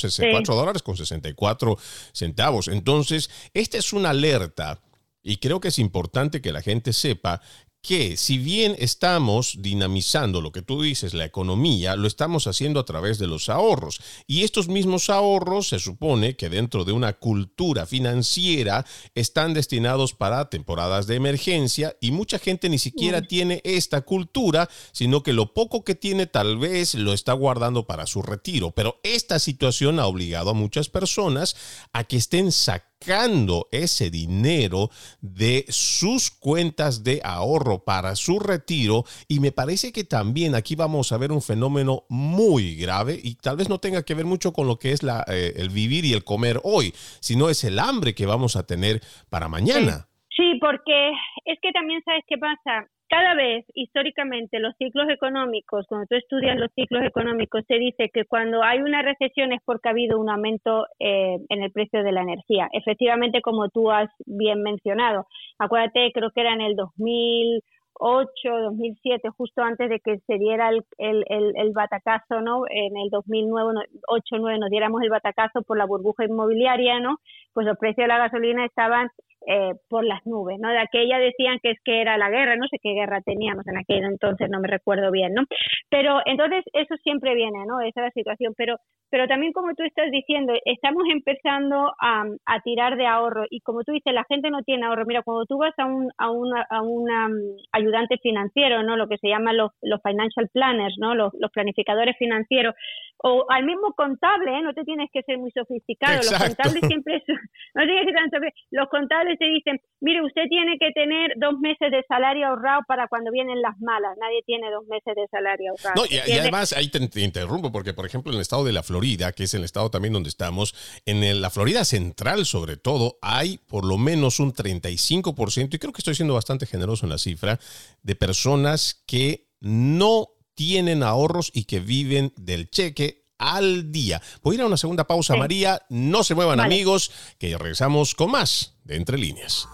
[0.46, 1.78] dólares con 64
[2.12, 2.66] centavos.
[2.66, 4.80] Entonces, esta es una alerta.
[5.22, 7.40] Y creo que es importante que la gente sepa
[7.86, 12.84] que si bien estamos dinamizando lo que tú dices, la economía, lo estamos haciendo a
[12.84, 14.00] través de los ahorros.
[14.26, 20.50] Y estos mismos ahorros se supone que dentro de una cultura financiera están destinados para
[20.50, 25.84] temporadas de emergencia y mucha gente ni siquiera tiene esta cultura, sino que lo poco
[25.84, 28.72] que tiene tal vez lo está guardando para su retiro.
[28.72, 31.54] Pero esta situación ha obligado a muchas personas
[31.92, 39.04] a que estén sacando sacando ese dinero de sus cuentas de ahorro para su retiro.
[39.28, 43.56] Y me parece que también aquí vamos a ver un fenómeno muy grave y tal
[43.56, 46.12] vez no tenga que ver mucho con lo que es la, eh, el vivir y
[46.12, 50.08] el comer hoy, sino es el hambre que vamos a tener para mañana.
[50.36, 51.10] Sí, porque
[51.44, 56.56] es que también sabes qué pasa cada vez históricamente los ciclos económicos, cuando tú estudias
[56.56, 60.28] los ciclos económicos, se dice que cuando hay una recesión es porque ha habido un
[60.28, 62.68] aumento eh, en el precio de la energía.
[62.72, 65.26] Efectivamente, como tú has bien mencionado,
[65.58, 70.84] acuérdate, creo que era en el 2008, 2007, justo antes de que se diera el,
[70.98, 71.24] el,
[71.56, 72.62] el, batacazo, ¿no?
[72.68, 77.20] En el 2009, 8, 9 nos diéramos el batacazo por la burbuja inmobiliaria, ¿no?
[77.54, 79.10] Pues los precios de la gasolina estaban
[79.46, 80.68] eh, por las nubes, ¿no?
[80.68, 83.78] De aquella decían que es que era la guerra, no sé qué guerra teníamos en
[83.78, 85.42] aquel entonces, no me recuerdo bien, ¿no?
[85.88, 87.80] Pero entonces eso siempre viene, ¿no?
[87.80, 88.76] Esa es la situación, pero
[89.08, 93.84] pero también como tú estás diciendo, estamos empezando a, a tirar de ahorro y como
[93.84, 95.04] tú dices, la gente no tiene ahorro.
[95.06, 98.96] Mira, cuando tú vas a un a una, a una mm, ayudante financiero, ¿no?
[98.96, 101.14] Lo que se llama los, los financial planners, ¿no?
[101.14, 102.74] Los, los planificadores financieros
[103.22, 104.62] o al mismo contable, ¿eh?
[104.62, 107.22] no te tienes que ser muy sofisticado, los contables siempre
[107.74, 111.90] no tienes que ser los contables te dicen, mire, usted tiene que tener dos meses
[111.90, 116.02] de salario ahorrado para cuando vienen las malas, nadie tiene dos meses de salario ahorrado.
[116.02, 119.32] No, y, además ahí te, interrumpo porque por ejemplo en el estado de la Florida,
[119.32, 120.74] que es el estado también donde estamos,
[121.06, 126.00] en la Florida central sobre todo, hay por lo menos un 35%, y creo que
[126.00, 127.58] estoy siendo bastante generoso en la cifra,
[128.02, 134.20] de personas que no tienen ahorros y que viven del cheque al día.
[134.42, 135.82] Voy a ir a una segunda pausa, María.
[135.88, 139.68] No se muevan amigos, que regresamos con más de Entre Líneas.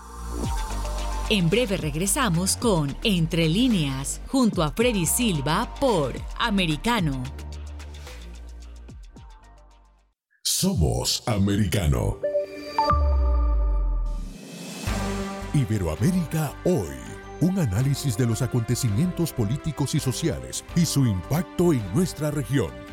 [1.30, 7.22] En breve regresamos con Entre Líneas, junto a Freddy Silva por Americano.
[10.42, 12.18] Somos Americano.
[15.54, 22.30] Iberoamérica hoy un análisis de los acontecimientos políticos y sociales y su impacto en nuestra
[22.30, 22.70] región.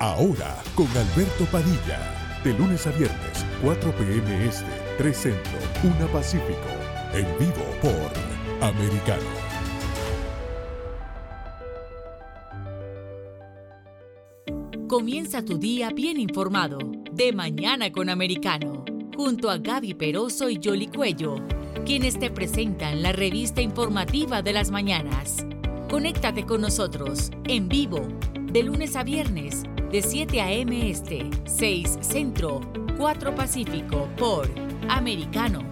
[0.00, 2.00] Ahora con Alberto Padilla.
[2.42, 4.46] De lunes a viernes, 4 p.m.
[4.46, 4.64] Este,
[4.96, 6.70] 3 Centro, 1 Pacífico.
[7.12, 9.22] En vivo por Americano.
[14.88, 16.78] Comienza tu día bien informado.
[17.12, 18.86] De mañana con Americano.
[19.14, 21.36] Junto a Gaby Peroso y Jolly Cuello
[21.84, 25.46] quienes te presentan la revista informativa de las mañanas.
[25.90, 28.00] Conéctate con nosotros en vivo
[28.52, 30.90] de lunes a viernes de 7 a.m.
[30.90, 32.60] Este, 6 Centro,
[32.96, 34.48] 4 Pacífico por
[34.88, 35.62] Americano.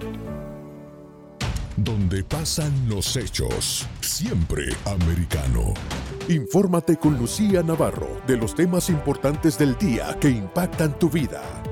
[1.76, 5.74] Donde pasan los hechos, siempre americano.
[6.28, 11.40] Infórmate con Lucía Navarro de los temas importantes del día que impactan tu vida.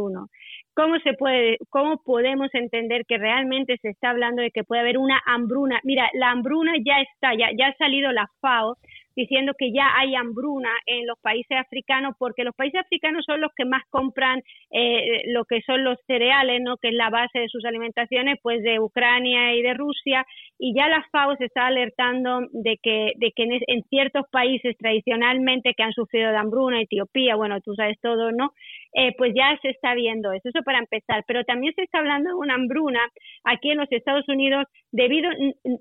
[0.74, 4.98] ¿Cómo, se puede, ¿Cómo podemos entender que realmente se está hablando de que puede haber
[4.98, 5.80] una hambruna?
[5.82, 8.76] Mira, la hambruna ya está, ya, ya ha salido la FAO
[9.18, 13.50] diciendo que ya hay hambruna en los países africanos porque los países africanos son los
[13.56, 16.76] que más compran eh, lo que son los cereales, ¿no?
[16.76, 20.24] que es la base de sus alimentaciones, pues de Ucrania y de Rusia
[20.58, 25.72] y ya la FAO se está alertando de que, de que en, ciertos países tradicionalmente
[25.74, 28.52] que han sufrido de hambruna, Etiopía, bueno, tú sabes todo, ¿no?
[28.92, 32.30] Eh, pues ya se está viendo eso, eso para empezar, pero también se está hablando
[32.30, 33.00] de una hambruna
[33.44, 35.30] aquí en los Estados Unidos debido,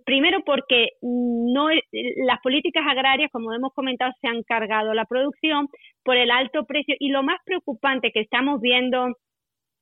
[0.05, 5.67] primero porque no las políticas agrarias, como hemos comentado, se han cargado la producción
[6.03, 9.15] por el alto precio y lo más preocupante que estamos viendo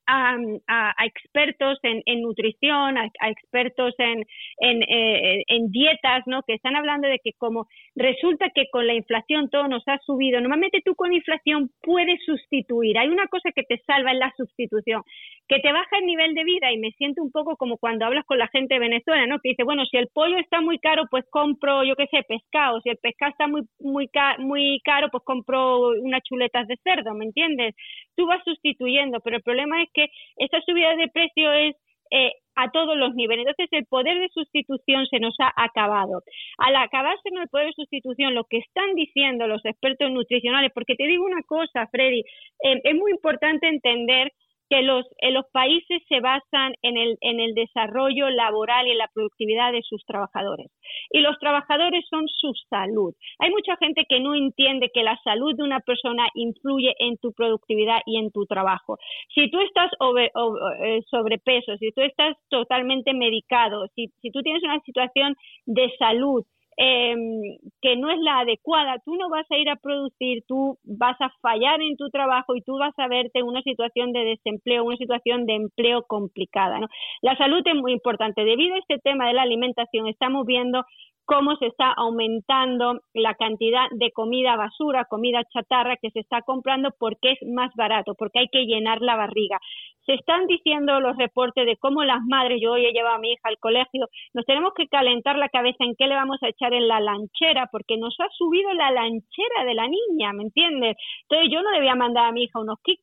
[0.08, 4.24] a, expertos en, nutrición, a, expertos en,
[4.60, 6.42] eh, en, dietas, ¿no?
[6.44, 10.40] Que están hablando de que como resulta que con la inflación todo nos ha subido,
[10.40, 12.98] normalmente tú con inflación puedes sustituir.
[12.98, 15.02] Hay una cosa que te salva en la sustitución,
[15.48, 18.26] que te baja el nivel de vida y me siento un poco como cuando hablas
[18.26, 19.40] con la gente de Venezuela, ¿no?
[19.40, 22.82] Que dice, bueno, si el pollo está muy caro, pues compro, yo qué sé, pescado.
[22.82, 27.26] Si el pescado está muy, muy, muy caro, pues compro unas chuletas de cerdo, ¿me
[27.26, 27.76] entiendes?
[28.16, 31.76] Tú vas sustituyendo, pero el problema es que esa subida de precio es
[32.12, 33.46] eh, a todos los niveles.
[33.46, 36.24] Entonces, el poder de sustitución se nos ha acabado.
[36.58, 41.06] Al acabarse el poder de sustitución, lo que están diciendo los expertos nutricionales, porque te
[41.06, 42.22] digo una cosa, Freddy,
[42.64, 44.32] eh, es muy importante entender
[44.70, 48.98] que los, eh, los países se basan en el, en el desarrollo laboral y en
[48.98, 50.72] la productividad de sus trabajadores.
[51.12, 53.14] Y los trabajadores son su salud.
[53.40, 57.32] Hay mucha gente que no entiende que la salud de una persona influye en tu
[57.34, 58.98] productividad y en tu trabajo.
[59.34, 64.80] Si tú estás eh, sobrepeso, si tú estás totalmente medicado, si, si tú tienes una
[64.82, 65.36] situación
[65.66, 66.44] de salud
[66.78, 71.16] em, que no es la adecuada, tú no vas a ir a producir, tú vas
[71.22, 74.84] a fallar en tu trabajo y tú vas a verte en una situación de desempleo,
[74.84, 76.80] una situación de empleo complicada.
[76.80, 76.88] ¿no?
[77.22, 78.44] La salud es muy importante.
[78.44, 80.84] Debido a este tema de la alimentación, estamos viendo
[81.26, 86.90] cómo se está aumentando la cantidad de comida basura, comida chatarra que se está comprando
[86.98, 89.60] porque es más barato, porque hay que llenar la barriga.
[90.06, 93.32] Se están diciendo los reportes de cómo las madres, yo hoy he llevado a mi
[93.32, 96.74] hija al colegio, nos tenemos que calentar la cabeza en qué le vamos a echar
[96.74, 100.96] en la lanchera, porque nos ha subido la lanchera de la niña, ¿me entiendes?
[101.24, 103.00] Entonces yo no debía mandar a mi hija unos Kit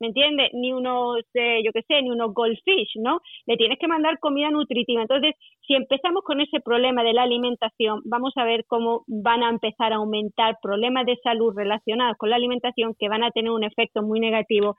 [0.00, 0.50] ¿me entiendes?
[0.54, 3.20] Ni unos, eh, yo qué sé, ni unos goldfish, ¿no?
[3.46, 5.02] Le tienes que mandar comida nutritiva.
[5.02, 5.34] Entonces,
[5.66, 9.92] si empezamos con ese problema de la alimentación, vamos a ver cómo van a empezar
[9.92, 14.02] a aumentar problemas de salud relacionados con la alimentación que van a tener un efecto
[14.02, 14.76] muy negativo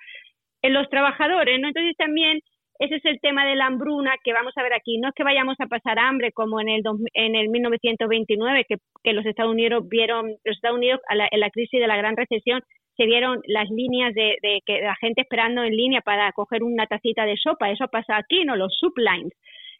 [0.61, 1.67] en los trabajadores, ¿no?
[1.67, 2.39] Entonces también
[2.79, 4.99] ese es el tema de la hambruna que vamos a ver aquí.
[4.99, 9.13] No es que vayamos a pasar hambre como en el, en el 1929, que, que
[9.13, 12.61] los Estados Unidos vieron, los Estados Unidos en la crisis de la gran recesión,
[12.97, 17.25] se vieron las líneas de, que la gente esperando en línea para coger una tacita
[17.25, 17.69] de sopa.
[17.69, 18.55] Eso pasa aquí, ¿no?
[18.55, 19.33] Los sublines.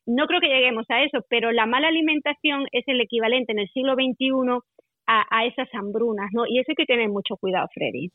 [0.06, 3.70] No creo que lleguemos a eso, pero la mala alimentación es el equivalente en el
[3.70, 4.60] siglo XXI
[5.08, 6.46] a, esas hambrunas, ¿no?
[6.46, 8.12] Y eso hay que tener mucho cuidado, Freddy.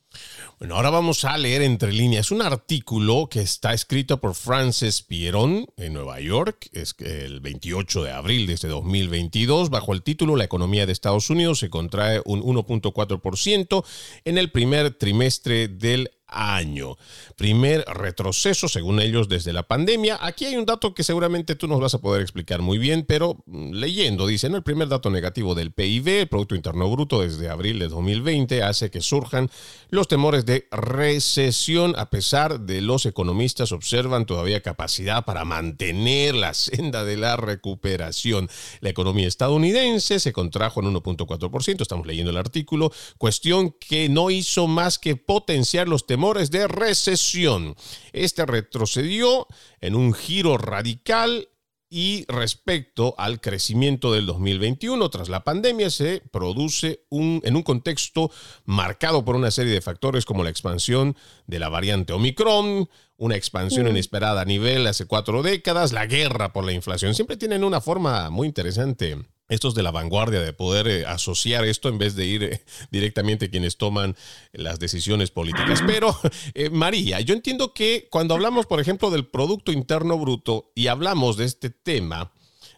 [0.59, 5.66] Bueno, ahora vamos a leer entre líneas un artículo que está escrito por Frances Pieron
[5.76, 10.45] en Nueva York, es el 28 de abril de este 2022, bajo el título La
[10.45, 13.84] economía de Estados Unidos se contrae un 1.4%
[14.24, 16.97] en el primer trimestre del año.
[17.37, 20.18] Primer retroceso, según ellos, desde la pandemia.
[20.20, 23.43] Aquí hay un dato que seguramente tú nos vas a poder explicar muy bien, pero
[23.47, 27.78] mm, leyendo, dicen, el primer dato negativo del PIB, el Producto Interno Bruto, desde abril
[27.78, 29.51] de 2020, hace que surjan
[29.91, 36.55] los temores de recesión, a pesar de los economistas observan todavía capacidad para mantener la
[36.55, 38.49] senda de la recuperación.
[38.80, 44.66] La economía estadounidense se contrajo en 1.4%, estamos leyendo el artículo, cuestión que no hizo
[44.66, 47.74] más que potenciar los temores de recesión.
[48.12, 49.48] Este retrocedió
[49.80, 51.48] en un giro radical
[51.90, 58.30] y respecto al crecimiento del 2021 tras la pandemia se produce un, en un contexto
[58.64, 61.16] marcado por una serie de factores como la expansión
[61.48, 63.90] de la variante Omicron, una expansión mm.
[63.90, 67.14] inesperada a nivel hace cuatro décadas, la guerra por la inflación.
[67.14, 69.18] Siempre tienen una forma muy interesante
[69.49, 73.51] estos de la vanguardia de poder eh, asociar esto en vez de ir eh, directamente
[73.51, 74.16] quienes toman
[74.53, 75.82] las decisiones políticas.
[75.86, 76.16] Pero,
[76.55, 81.36] eh, María, yo entiendo que cuando hablamos, por ejemplo, del Producto Interno Bruto y hablamos
[81.36, 82.32] de este tema,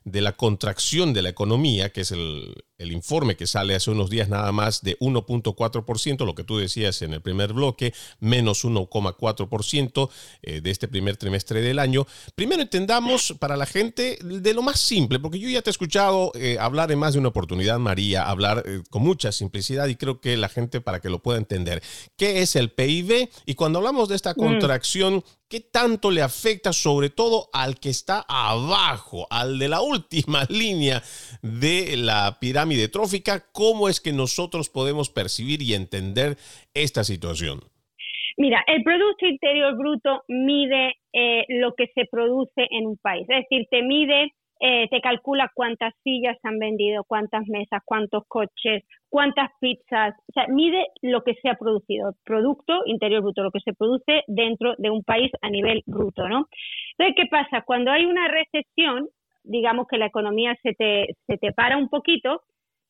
[0.04, 4.10] de la contracción de la economía, que es el, el informe que sale hace unos
[4.10, 10.10] días nada más de 1.4%, lo que tú decías en el primer bloque, menos 1,4%
[10.42, 12.06] eh, de este primer trimestre del año.
[12.34, 16.32] Primero entendamos para la gente de lo más simple, porque yo ya te he escuchado
[16.34, 20.20] eh, hablar en más de una oportunidad, María, hablar eh, con mucha simplicidad y creo
[20.20, 21.82] que la gente para que lo pueda entender,
[22.16, 23.28] ¿qué es el PIB?
[23.46, 24.36] Y cuando hablamos de esta mm.
[24.36, 25.24] contracción,
[25.54, 31.00] ¿qué tanto le afecta sobre todo al que está abajo, al de la última línea
[31.42, 32.88] de la pirámide?
[32.88, 36.34] trófica, ¿cómo es que nosotros podemos percibir y entender
[36.74, 37.60] esta situación?
[38.36, 43.44] Mira, el Producto Interior Bruto mide eh, lo que se produce en un país, es
[43.48, 49.50] decir, te mide, eh, te calcula cuántas sillas han vendido, cuántas mesas, cuántos coches, cuántas
[49.60, 53.74] pizzas, o sea, mide lo que se ha producido, Producto Interior Bruto, lo que se
[53.74, 56.46] produce dentro de un país a nivel bruto, ¿no?
[56.96, 57.62] Entonces, ¿qué pasa?
[57.62, 59.08] Cuando hay una recesión,
[59.42, 62.42] digamos que la economía se te, se te para un poquito,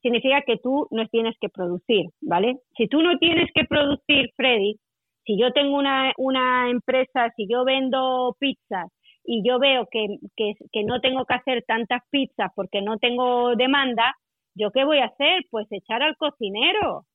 [0.03, 2.59] significa que tú no tienes que producir, ¿vale?
[2.77, 4.77] Si tú no tienes que producir, Freddy,
[5.25, 8.93] si yo tengo una, una empresa, si yo vendo pizzas
[9.25, 14.15] y yo veo que, que, no tengo que hacer tantas pizzas porque no tengo demanda,
[14.55, 15.45] ¿yo qué voy a hacer?
[15.51, 17.07] Pues echar al cocinero.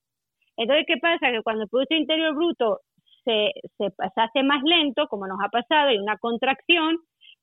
[0.57, 1.32] Entonces, ¿qué pasa?
[1.32, 2.80] Que cuando el Producto Interior Bruto
[3.24, 6.97] se, se, se hace más lento, como nos ha pasado, hay una contracción,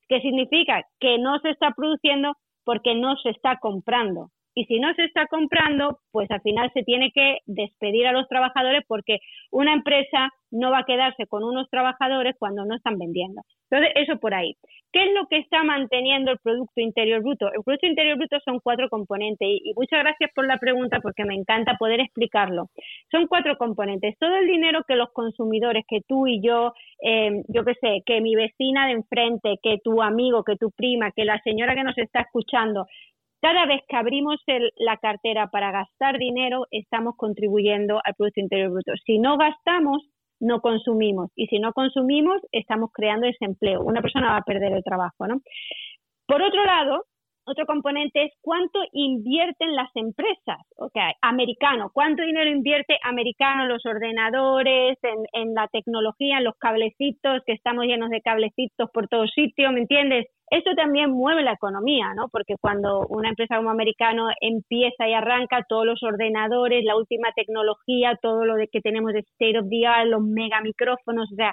[0.09, 4.93] que significa que no se está produciendo porque no se está comprando y si no
[4.95, 9.19] se está comprando, pues al final se tiene que despedir a los trabajadores porque
[9.51, 13.43] una empresa no va a quedarse con unos trabajadores cuando no están vendiendo.
[13.71, 14.55] Entonces, eso por ahí.
[14.93, 17.49] ¿Qué es lo que está manteniendo el Producto Interior Bruto?
[17.49, 21.35] El Producto Interior Bruto son cuatro componentes y, muchas gracias por la pregunta porque me
[21.35, 22.71] encanta poder explicarlo.
[23.11, 24.17] Son cuatro componentes.
[24.19, 28.23] Todo el dinero que los consumidores, que tú y yo, eh, yo qué sé, que
[28.23, 31.99] mi vecina de enfrente, que tu amigo, que tu prima, que la señora que nos
[31.99, 32.87] está escuchando,
[33.47, 34.43] cada vez que abrimos
[34.75, 38.91] la cartera para gastar dinero, estamos contribuyendo al Producto Interior Bruto.
[39.05, 40.03] Si no gastamos,
[40.41, 41.31] no consumimos.
[41.37, 43.83] Y si no consumimos, estamos creando desempleo.
[43.83, 45.43] Una persona va a perder el trabajo, ¿no?
[46.27, 47.05] Por otro lado,
[47.47, 54.99] otro componente es cuánto invierten las empresas, ok, americano, cuánto dinero invierte americano los ordenadores,
[55.03, 59.71] en, en la tecnología, en los cablecitos, que estamos llenos de cablecitos por todo sitio,
[59.71, 60.27] ¿me entiendes?
[60.51, 62.29] Esto también mueve la economía, ¿no?
[62.29, 68.19] Porque cuando una empresa como americano empieza y arranca todos los ordenadores, la última tecnología,
[68.21, 71.53] todo lo que tenemos de state of the art, los mega micrófonos, o sea,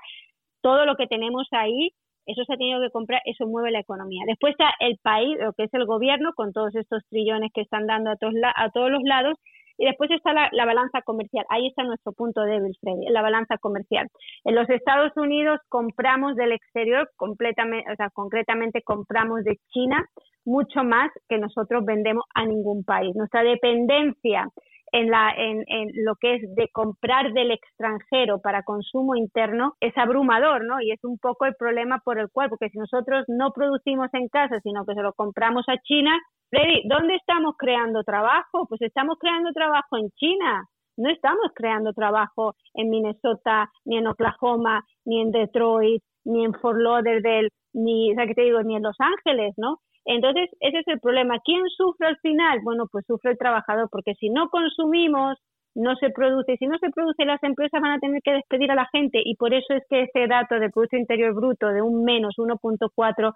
[0.61, 1.91] todo lo que tenemos ahí
[2.25, 4.23] eso se ha tenido que comprar, eso mueve la economía.
[4.27, 7.87] Después está el país, lo que es el gobierno, con todos estos trillones que están
[7.87, 9.37] dando a todos, a todos los lados,
[9.77, 11.45] y después está la, balanza comercial.
[11.49, 14.07] Ahí está nuestro punto débil, Freddy, la balanza comercial.
[14.43, 20.05] En los Estados Unidos compramos del exterior, completamente, o sea, concretamente compramos de China
[20.45, 23.15] mucho más que nosotros vendemos a ningún país.
[23.15, 24.47] Nuestra dependencia
[24.93, 29.97] en, la, en, en, lo que es de comprar del extranjero para consumo interno es
[29.97, 30.79] abrumador, ¿no?
[30.81, 34.29] Y es un poco el problema por el cual, porque si nosotros no producimos en
[34.29, 36.11] casa, sino que se lo compramos a China,
[36.51, 38.67] Freddy, ¿dónde estamos creando trabajo?
[38.69, 40.63] Pues estamos creando trabajo en China.
[40.95, 46.77] No estamos creando trabajo en Minnesota, ni en Oklahoma, ni en Detroit, ni en Fort
[46.77, 49.79] Lauderdale, ni, o sea, que te digo, ni en Los Ángeles, ¿no?
[50.05, 51.39] Entonces, ese es el problema.
[51.43, 52.59] ¿Quién sufre al final?
[52.63, 55.37] Bueno, pues sufre el trabajador, porque si no consumimos,
[55.75, 56.57] no se produce.
[56.57, 59.35] Si no se produce, las empresas van a tener que despedir a la gente y
[59.35, 63.33] por eso es que ese dato de Producto Interior Bruto de un menos 1.4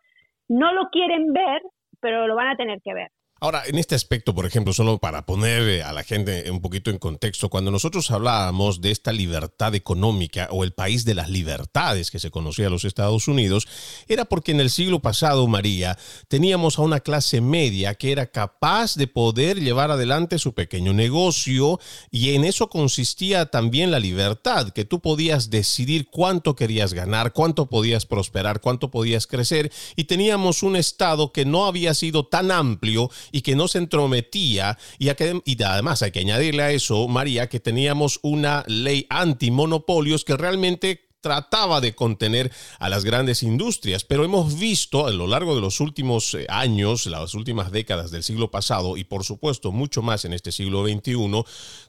[0.49, 1.61] no lo quieren ver,
[1.99, 3.09] pero lo van a tener que ver.
[3.39, 6.89] Ahora, en este aspecto, por ejemplo, solo para poner eh, a la gente un poquito
[6.89, 12.09] en contexto, cuando nosotros hablábamos de esta libertad económica o el país de las libertades
[12.09, 13.67] que se conocía a los Estados Unidos,
[14.07, 18.95] era porque en el siglo pasado, María, teníamos a una clase media que era capaz
[18.95, 21.79] de poder llevar adelante su pequeño negocio
[22.09, 27.67] y en eso consistía también la libertad, que tú podías decidir cuánto querías ganar, cuánto
[27.67, 33.11] podías prosperar, cuánto podías crecer y teníamos un Estado que no había sido tan amplio
[33.31, 34.77] y que no se entrometía.
[34.99, 41.06] Y, además hay que añadirle a eso, María, que teníamos una ley antimonopolios que realmente
[41.21, 45.79] trataba de contener a las grandes industrias, pero hemos visto a lo largo de los
[45.79, 50.33] últimos eh, años, las últimas décadas del siglo pasado y por supuesto mucho más en
[50.33, 51.43] este siglo XXI,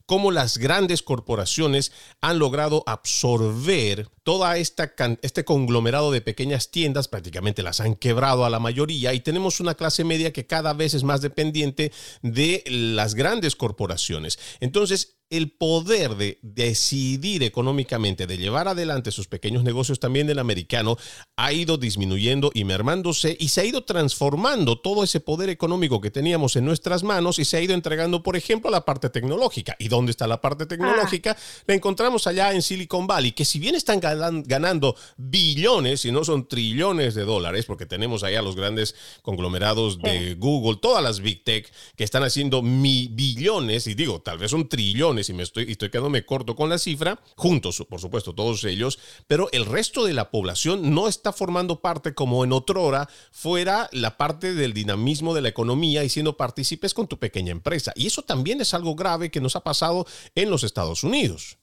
[0.07, 7.63] cómo las grandes corporaciones han logrado absorber toda esta este conglomerado de pequeñas tiendas, prácticamente
[7.63, 11.05] las han quebrado a la mayoría y tenemos una clase media que cada vez es
[11.05, 14.39] más dependiente de las grandes corporaciones.
[14.61, 20.97] Entonces, el poder de decidir económicamente, de llevar adelante sus pequeños negocios también del americano,
[21.37, 26.11] ha ido disminuyendo y mermándose y se ha ido transformando todo ese poder económico que
[26.11, 29.77] teníamos en nuestras manos y se ha ido entregando, por ejemplo, a la parte tecnológica.
[29.79, 31.37] ¿Y dónde está la parte tecnológica?
[31.67, 36.49] La encontramos allá en Silicon Valley, que si bien están ganando billones, y no son
[36.49, 41.71] trillones de dólares, porque tenemos allá los grandes conglomerados de Google, todas las Big Tech
[41.97, 45.91] que están haciendo mi billones, y digo, tal vez son trillones, y me estoy, estoy
[45.91, 50.31] quedándome corto con la cifra, juntos, por supuesto, todos ellos, pero el resto de la
[50.31, 55.49] población no está formando parte como en otrora fuera la parte del dinamismo de la
[55.49, 57.93] economía y siendo partícipes con tu pequeña empresa.
[57.97, 60.05] Y eso también es algo grave que nos ha pasado
[60.35, 61.59] en los Estados Unidos.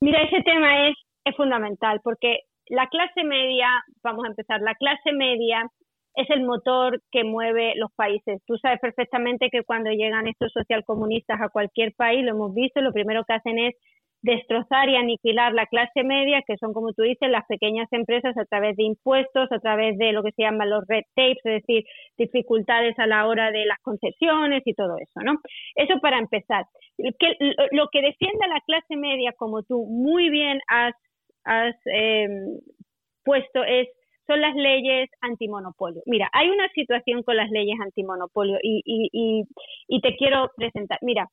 [0.00, 3.68] Mira, ese tema es, es fundamental porque la clase media,
[4.02, 5.70] vamos a empezar, la clase media
[6.18, 8.42] es el motor que mueve los países.
[8.44, 12.92] Tú sabes perfectamente que cuando llegan estos socialcomunistas a cualquier país, lo hemos visto, lo
[12.92, 13.74] primero que hacen es
[14.22, 18.44] destrozar y aniquilar la clase media, que son, como tú dices, las pequeñas empresas a
[18.46, 21.84] través de impuestos, a través de lo que se llama los red tapes, es decir,
[22.16, 25.38] dificultades a la hora de las concesiones y todo eso, ¿no?
[25.76, 26.64] Eso para empezar.
[27.70, 30.94] lo que defiende a la clase media, como tú muy bien has,
[31.86, 32.26] eh,
[33.24, 33.86] puesto, es
[34.28, 36.02] son las leyes antimonopolio.
[36.06, 39.44] Mira, hay una situación con las leyes antimonopolio y, y,
[39.88, 40.98] y, te quiero presentar.
[41.00, 41.28] Mira,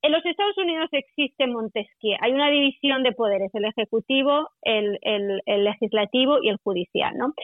[0.00, 2.16] en los Estados Unidos existe Montesquieu.
[2.20, 7.16] Hay una división de poderes, el ejecutivo, el, el, legislativo y el judicial.
[7.16, 7.34] ¿no?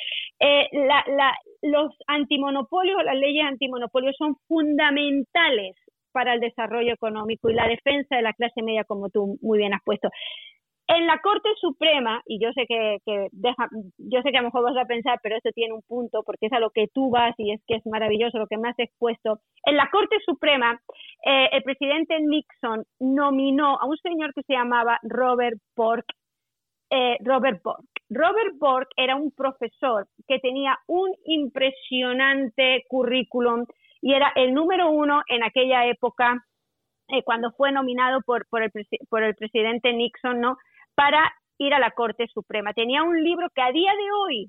[0.41, 5.77] Eh, la, la, los antimonopolios, las leyes antimonopolio son fundamentales
[6.11, 9.75] para el desarrollo económico y la defensa de la clase media, como tú muy bien
[9.75, 10.09] has puesto.
[10.91, 12.99] En la Corte Suprema, y yo sé que,
[13.33, 13.69] deja,
[13.99, 16.47] yo sé que a lo mejor vas a pensar, pero esto tiene un punto, porque
[16.47, 18.79] es a lo que tú vas y es que es maravilloso lo que me has
[18.79, 19.41] expuesto.
[19.65, 20.81] En la Corte Suprema,
[21.27, 26.07] eh, el presidente Nixon nominó a un señor que se llamaba Robert Bork.
[26.91, 27.85] Eh, Robert Bork.
[28.09, 33.67] Robert Bork era un profesor que tenía un impresionante currículum
[34.01, 36.43] y era el número uno en aquella época
[37.09, 38.71] eh, cuando fue nominado por, por, el,
[39.11, 40.57] por el presidente Nixon, ¿no?
[40.99, 42.73] Para ir a la Corte Suprema.
[42.73, 44.49] Tenía un libro que a día de hoy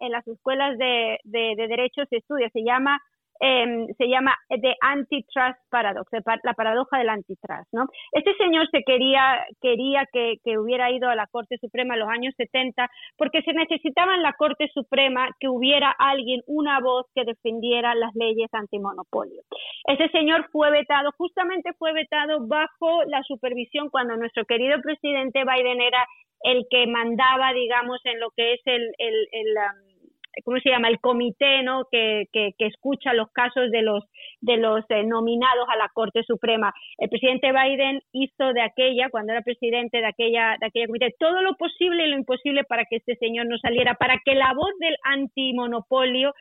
[0.00, 3.00] en las escuelas de, de, de, derecho se estudia, se llama
[3.40, 6.10] Em, se llama The Antitrust Paradox,
[6.42, 7.86] la paradoja del antitrust, ¿no?
[8.10, 12.08] Este señor se quería, quería que, que, hubiera ido a la Corte Suprema en los
[12.08, 17.24] años 70 porque se necesitaba en la Corte Suprema que hubiera alguien, una voz que
[17.24, 19.42] defendiera las leyes antimonopolio.
[19.86, 25.80] Ese señor fue vetado, justamente fue vetado bajo la supervisión cuando nuestro querido presidente Biden
[25.80, 26.04] era
[26.42, 29.87] el que mandaba, digamos, en lo que es el, el, el um,
[30.44, 30.88] ¿cómo se llama?
[30.88, 31.84] El comité, ¿no?
[31.90, 34.04] Que, que, escucha los casos de los,
[34.40, 36.72] de los eh, nominados a la Corte Suprema.
[36.98, 41.42] El presidente Biden hizo de aquella, cuando era presidente de aquella, de aquella comité, todo
[41.42, 44.72] lo posible y lo imposible para que este señor no saliera, para que la voz
[44.78, 46.32] del antimonopolio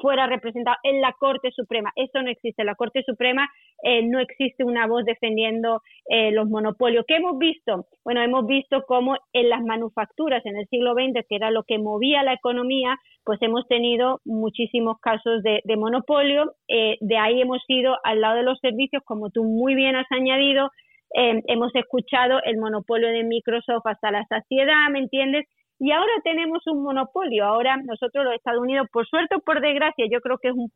[0.00, 1.92] fuera representado en la Corte Suprema.
[1.96, 2.62] Eso no existe.
[2.62, 3.48] En la Corte Suprema
[3.82, 7.04] eh, no existe una voz defendiendo eh, los monopolios.
[7.06, 7.86] ¿Qué hemos visto?
[8.04, 11.78] Bueno, hemos visto cómo en las manufacturas en el siglo XX, que era lo que
[11.78, 16.52] movía la economía, pues hemos tenido muchísimos casos de, monopolio.
[16.68, 20.10] Eh, de ahí hemos ido al lado de los servicios, como tú muy bien has
[20.10, 20.70] añadido.
[21.14, 25.46] hemos escuchado el monopolio de Microsoft hasta la saciedad, ¿me entiendes?
[25.78, 27.44] Y ahora tenemos un monopolio.
[27.44, 30.70] Ahora nosotros los Estados Unidos, por suerte o por desgracia, yo creo que es un,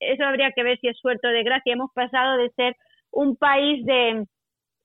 [0.00, 2.76] eso habría que ver si es suerte o desgracia, hemos pasado de ser
[3.10, 4.26] un país de,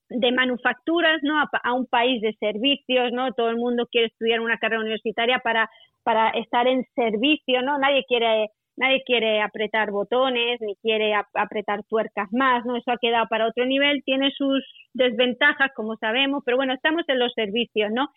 [0.08, 1.34] de manufacturas, ¿no?
[1.40, 3.32] A, un país de servicios, ¿no?
[3.32, 5.68] Todo el mundo quiere estudiar una carrera universitaria para,
[6.02, 7.78] para estar en servicio, ¿no?
[7.78, 12.76] Nadie quiere nadie quiere apretar botones ni quiere apretar tuercas más, ¿no?
[12.76, 17.18] Eso ha quedado para otro nivel, tiene sus desventajas, como sabemos, pero bueno, estamos en
[17.18, 18.08] los servicios, ¿no?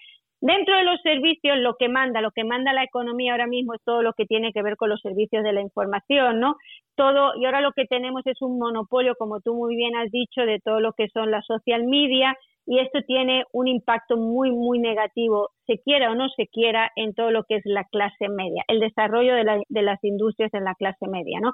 [0.46, 3.82] Dentro de los servicios, lo que manda, lo que manda la economía ahora mismo es
[3.86, 6.58] todo lo que tiene que ver con los servicios de la información, ¿no?
[6.98, 10.42] Todo, y ahora lo que tenemos es un monopolio, como tú muy bien has dicho,
[10.42, 12.36] de todo lo que son las social media,
[12.66, 17.14] y esto tiene un impacto muy, muy negativo, se quiera o no se quiera, en
[17.14, 20.76] todo lo que es la clase media, el desarrollo de, de las industrias en la
[20.76, 21.54] clase media, ¿no?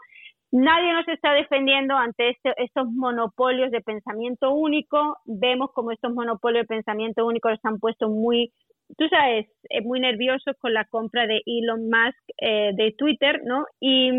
[0.52, 5.18] Nadie nos está defendiendo ante este, estos monopolios de pensamiento único.
[5.26, 8.52] Vemos como estos monopolios de pensamiento único los han puesto muy
[8.98, 13.66] tú sabes, es muy nervioso con la compra de Elon Musk eh, de Twitter, ¿no?
[13.80, 14.12] Y,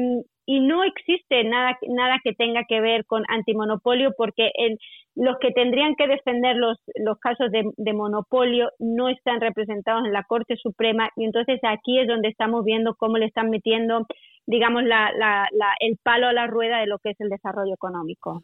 [0.47, 4.79] y, no existe nada, nada que tenga que ver con antimonopolio porque el,
[5.14, 10.12] los que tendrían que defender los, los casos de, de, monopolio no están representados en
[10.12, 14.07] la Corte Suprema y entonces aquí es donde estamos viendo cómo le están metiendo,
[14.47, 17.75] digamos, la, la, la, el palo a la rueda de lo que es el desarrollo
[17.75, 18.43] económico.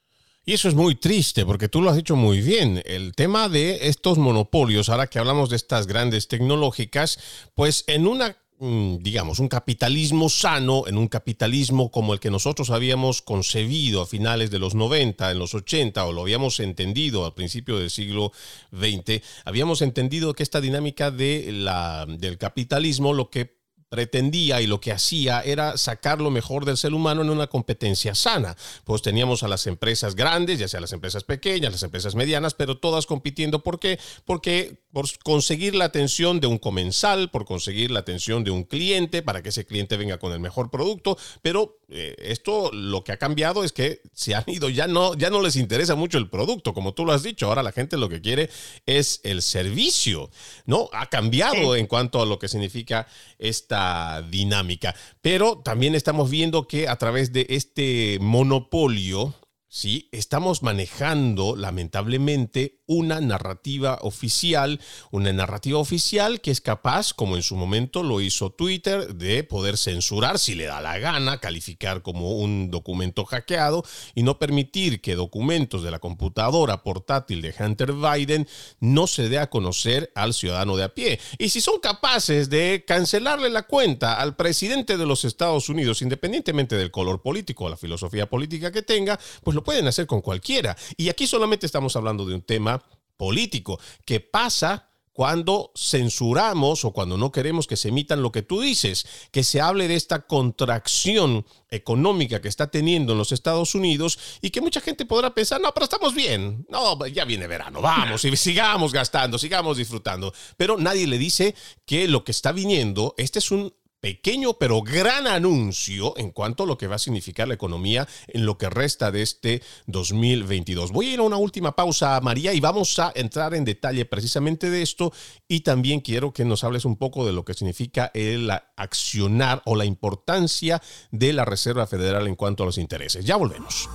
[0.49, 2.81] Y eso es muy triste, porque tú lo has dicho muy bien.
[2.85, 7.19] El tema de estos monopolios, ahora que hablamos de estas grandes tecnológicas,
[7.57, 12.71] pues en una mm, digamos, un capitalismo sano, en un capitalismo como el que nosotros
[12.71, 17.35] habíamos concebido a finales de los 90, en los 80, o lo habíamos entendido al
[17.35, 18.31] principio del siglo
[18.71, 23.56] XX, habíamos entendido que esta dinámica de la, del capitalismo lo que
[23.89, 28.15] pretendía y lo que hacía era sacar lo mejor del ser humano en una competencia
[28.15, 28.57] sana.
[28.85, 32.79] Pues teníamos a las empresas grandes, ya sea las empresas pequeñas, las empresas medianas, pero
[32.79, 33.63] todas compitiendo.
[33.63, 33.99] ¿Por qué?
[34.25, 39.23] Porque por conseguir la atención de un comensal, por conseguir la atención de un cliente,
[39.23, 43.17] para que ese cliente venga con el mejor producto, pero eh, esto lo que ha
[43.17, 46.75] cambiado es que se han ido, ya no, ya no les interesa mucho el producto,
[46.75, 48.51] como tú lo has dicho, ahora la gente lo que quiere
[48.87, 50.31] es el servicio,
[50.65, 50.89] ¿no?
[50.93, 53.07] Ha cambiado en cuanto a lo que significa
[53.39, 59.35] esta dinámica, pero también estamos viendo que a través de este monopolio,
[59.69, 60.09] ¿sí?
[60.11, 64.81] Estamos manejando, lamentablemente, una narrativa oficial,
[65.11, 69.77] una narrativa oficial que es capaz, como en su momento lo hizo Twitter, de poder
[69.77, 73.85] censurar si le da la gana, calificar como un documento hackeado
[74.15, 78.49] y no permitir que documentos de la computadora portátil de Hunter Biden
[78.81, 81.19] no se dé a conocer al ciudadano de a pie.
[81.39, 86.77] Y si son capaces de cancelarle la cuenta al presidente de los Estados Unidos, independientemente
[86.77, 90.77] del color político o la filosofía política que tenga, pues lo pueden hacer con cualquiera.
[90.97, 92.76] Y aquí solamente estamos hablando de un tema
[93.17, 98.61] político que pasa cuando censuramos o cuando no queremos que se emitan lo que tú
[98.61, 104.19] dices, que se hable de esta contracción económica que está teniendo en los Estados Unidos
[104.43, 108.27] y que mucha gente podrá pensar, no, pero estamos bien, no, ya viene verano, vamos
[108.27, 111.55] y sigamos gastando, sigamos disfrutando, pero nadie le dice
[111.87, 113.73] que lo que está viniendo, este es un
[114.07, 118.47] pequeño pero gran anuncio en cuanto a lo que va a significar la economía en
[118.47, 120.93] lo que resta de este 2022.
[120.93, 124.71] Voy a ir a una última pausa, María, y vamos a entrar en detalle precisamente
[124.71, 125.13] de esto
[125.49, 129.75] y también quiero que nos hables un poco de lo que significa el accionar o
[129.75, 130.81] la importancia
[131.11, 133.25] de la Reserva Federal en cuanto a los intereses.
[133.25, 133.89] Ya volvemos.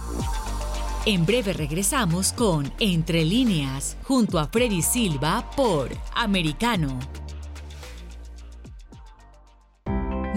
[1.05, 6.99] En breve regresamos con Entre líneas, junto a Freddy Silva por Americano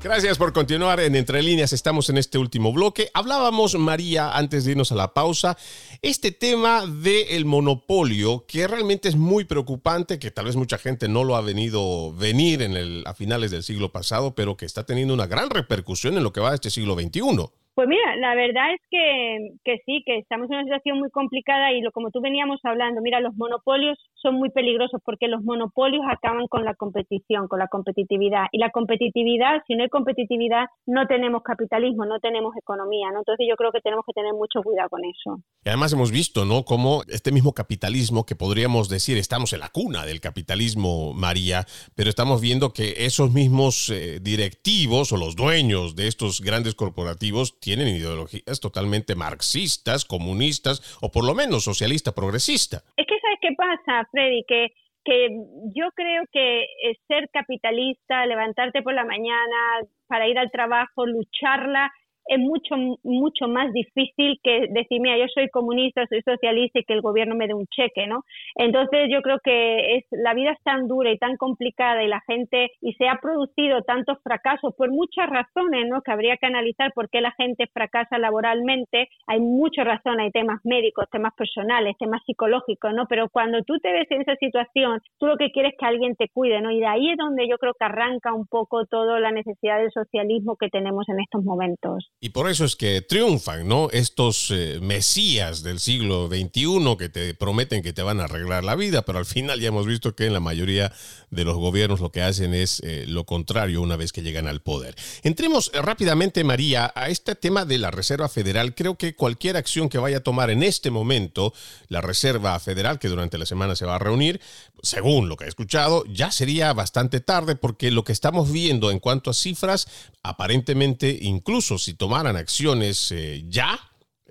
[0.00, 1.72] Gracias por continuar en Entre Líneas.
[1.72, 3.10] Estamos en este último bloque.
[3.14, 5.58] Hablábamos, María, antes de irnos a la pausa,
[6.02, 11.24] este tema del monopolio, que realmente es muy preocupante, que tal vez mucha gente no
[11.24, 15.14] lo ha venido venir en el, a finales del siglo pasado, pero que está teniendo
[15.14, 17.50] una gran repercusión en lo que va de este siglo XXI.
[17.78, 21.70] Pues mira, la verdad es que, que, sí, que estamos en una situación muy complicada
[21.70, 26.02] y lo, como tú veníamos hablando, mira, los monopolios son muy peligrosos porque los monopolios
[26.10, 28.46] acaban con la competición, con la competitividad.
[28.50, 33.20] Y la competitividad, si no hay competitividad, no tenemos capitalismo, no tenemos economía, ¿no?
[33.20, 35.40] Entonces yo creo que tenemos que tener mucho cuidado con eso.
[35.64, 36.64] Y además hemos visto, ¿no?
[36.64, 41.64] Cómo este mismo capitalismo, que podríamos decir, estamos en la cuna del capitalismo, María,
[41.94, 47.52] pero estamos viendo que esos mismos eh, directivos o los dueños de estos grandes corporativos
[47.68, 52.78] tienen ideologías totalmente marxistas, comunistas o por lo menos socialista progresista.
[52.96, 54.68] Es que sabes qué pasa, Freddy, que
[55.04, 55.28] que
[55.74, 56.66] yo creo que
[57.06, 61.90] ser capitalista, levantarte por la mañana para ir al trabajo, lucharla,
[62.28, 66.92] es mucho, mucho más difícil que decir, mira, yo soy comunista, soy socialista y que
[66.92, 68.24] el gobierno me dé un cheque, ¿no?
[68.54, 72.20] Entonces yo creo que es, la vida es tan dura y tan complicada y la
[72.26, 76.02] gente, y se ha producido tantos fracasos por muchas razones, ¿no?
[76.02, 79.08] Que habría que analizar por qué la gente fracasa laboralmente.
[79.26, 83.06] Hay muchas razones, hay temas médicos, temas personales, temas psicológicos, ¿no?
[83.08, 86.14] Pero cuando tú te ves en esa situación, tú lo que quieres es que alguien
[86.16, 86.70] te cuide, ¿no?
[86.70, 89.90] Y de ahí es donde yo creo que arranca un poco toda la necesidad del
[89.92, 92.10] socialismo que tenemos en estos momentos.
[92.20, 93.90] Y por eso es que triunfan, ¿no?
[93.92, 98.74] Estos eh, mesías del siglo XXI que te prometen que te van a arreglar la
[98.74, 100.92] vida, pero al final ya hemos visto que en la mayoría
[101.30, 104.62] de los gobiernos lo que hacen es eh, lo contrario una vez que llegan al
[104.62, 104.96] poder.
[105.22, 108.74] Entremos eh, rápidamente, María, a este tema de la Reserva Federal.
[108.74, 111.54] Creo que cualquier acción que vaya a tomar en este momento
[111.86, 114.40] la Reserva Federal, que durante la semana se va a reunir,
[114.82, 118.98] según lo que he escuchado, ya sería bastante tarde porque lo que estamos viendo en
[118.98, 119.86] cuanto a cifras,
[120.24, 123.76] aparentemente, incluso si tomaran acciones eh, ya,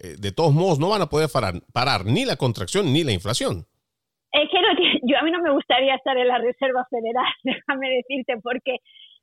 [0.01, 3.65] eh, de todos modos no van a poder parar, ni la contracción ni la inflación.
[4.31, 4.57] Es que
[5.03, 8.77] yo a mí no me gustaría estar en la Reserva Federal, déjame decirte, porque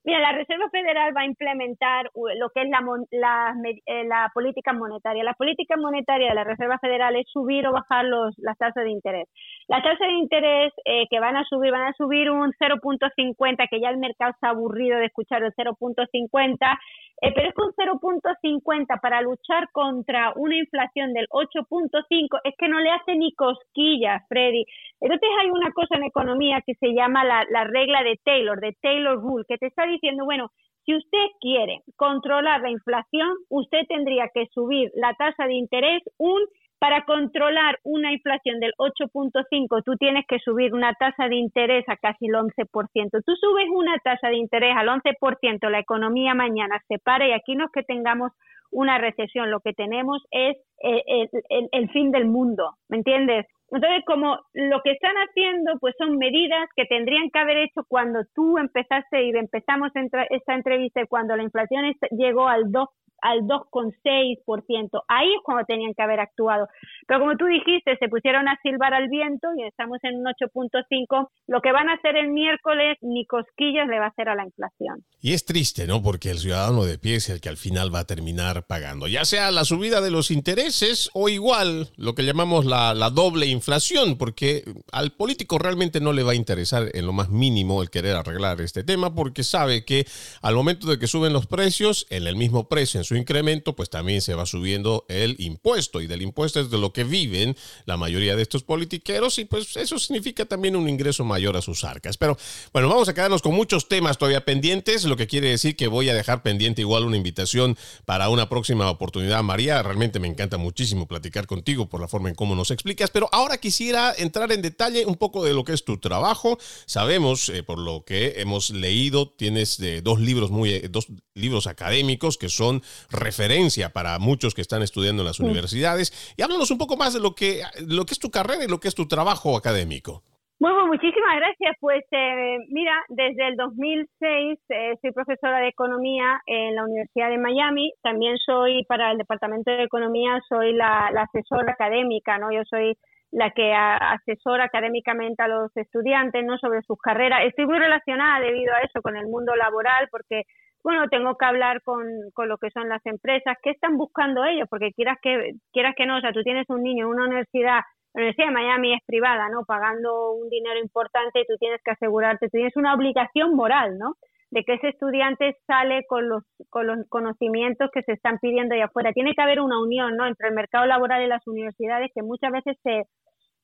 [0.07, 3.55] Mira, la Reserva Federal va a implementar lo que es la, la,
[3.87, 5.25] eh, la, política monetaria.
[5.25, 8.91] La política monetaria de la Reserva Federal es subir o bajar los, las tasas de
[8.91, 9.29] interés.
[9.67, 13.81] Las tasas de interés eh, que van a subir, van a subir un 0.50, que
[13.81, 16.79] ya el mercado está aburrido de escuchar el 0.50,
[17.23, 22.69] eh, pero es que un 0.50 para luchar contra una inflación del 8.5 es que
[22.69, 24.65] no le hace ni cosquillas, Freddy.
[25.01, 28.77] Entonces hay una cosa en economía que se llama la, la regla de Taylor, de
[28.81, 30.51] Taylor Rule, que te está diciendo, bueno,
[30.85, 36.43] si usted quiere controlar la inflación, usted tendría que subir la tasa de interés un
[36.85, 41.97] para controlar una inflación del 8.5, tú tienes que subir una tasa de interés a
[41.97, 43.22] casi el 11%.
[43.24, 47.57] Tú subes una tasa de interés al 11%, la economía mañana se para y aquí
[47.57, 48.32] no es que tengamos
[48.70, 51.26] una recesión, lo que tenemos es eh,
[51.72, 53.47] el, fin del mundo, ¿me entiendes?
[53.70, 58.20] Entonces, como lo que están haciendo, pues son medidas que tendrían que haber hecho cuando
[58.35, 59.91] tú empezaste y empezamos
[60.28, 62.89] esta entrevista, cuando la inflación llegó al 2
[63.25, 65.03] al 2,6%.
[65.09, 66.68] Ahí es cuando tenían que haber actuado.
[67.09, 71.29] Pero como tú dijiste, se pusieron a silbar al viento y estamos en un 8.5.
[71.47, 74.45] Lo que van a hacer el miércoles, ni cosquillas le va a hacer a la
[74.45, 75.05] inflación.
[75.22, 76.03] Y es triste, ¿no?
[76.03, 79.25] Porque el ciudadano de pie es el que al final va a terminar pagando, ya
[79.25, 84.18] sea la subida de los intereses o igual lo que llamamos la, la doble inflación,
[84.18, 88.16] porque al político realmente no le va a interesar en lo más mínimo el querer
[88.16, 90.05] arreglar este tema, porque sabe que
[90.43, 93.91] al momento de que suben los precios, en el mismo precio, en su incremento, pues
[93.91, 97.57] también se va subiendo el impuesto y del impuesto es de lo que viven
[97.87, 101.85] la mayoría de estos politiqueros y pues eso significa también un ingreso mayor a sus
[101.85, 102.17] arcas.
[102.17, 102.37] Pero
[102.73, 106.09] bueno, vamos a quedarnos con muchos temas todavía pendientes, lo que quiere decir que voy
[106.09, 109.43] a dejar pendiente igual una invitación para una próxima oportunidad.
[109.43, 113.29] María, realmente me encanta muchísimo platicar contigo por la forma en cómo nos explicas, pero
[113.33, 116.59] ahora quisiera entrar en detalle un poco de lo que es tu trabajo.
[116.87, 121.67] Sabemos, eh, por lo que hemos leído, tienes eh, dos libros muy, eh, dos libros
[121.67, 126.35] académicos que son referencia para muchos que están estudiando en las universidades.
[126.37, 128.81] Y háblanos un poco más de lo que, lo que es tu carrera y lo
[128.81, 130.23] que es tu trabajo académico.
[130.61, 131.77] Bueno, muchísimas gracias.
[131.81, 137.39] Pues eh, mira, desde el 2006 eh, soy profesora de economía en la Universidad de
[137.39, 137.93] Miami.
[138.03, 142.53] También soy para el Departamento de Economía, soy la, la asesora académica, ¿no?
[142.53, 142.97] Yo soy
[143.35, 146.57] la que asesora académicamente a los estudiantes, ¿no?
[146.59, 147.41] Sobre sus carreras.
[147.45, 150.45] Estoy muy relacionada debido a eso con el mundo laboral porque
[150.85, 152.05] bueno, tengo que hablar con,
[152.35, 156.05] con lo que son las empresas, qué están buscando ellos, porque quieras que, quieras que
[156.05, 157.80] no, o sea, tú tienes un niño en una universidad,
[158.12, 159.64] la Universidad de Miami es privada, ¿no?
[159.64, 164.14] Pagando un dinero importante, tú tienes que asegurarte, tú tienes una obligación moral, ¿no?
[164.51, 168.85] De que ese estudiante sale con los, con los conocimientos que se están pidiendo allá
[168.85, 169.12] afuera.
[169.12, 170.26] Tiene que haber una unión, ¿no?
[170.26, 173.03] Entre el mercado laboral y las universidades que muchas veces se,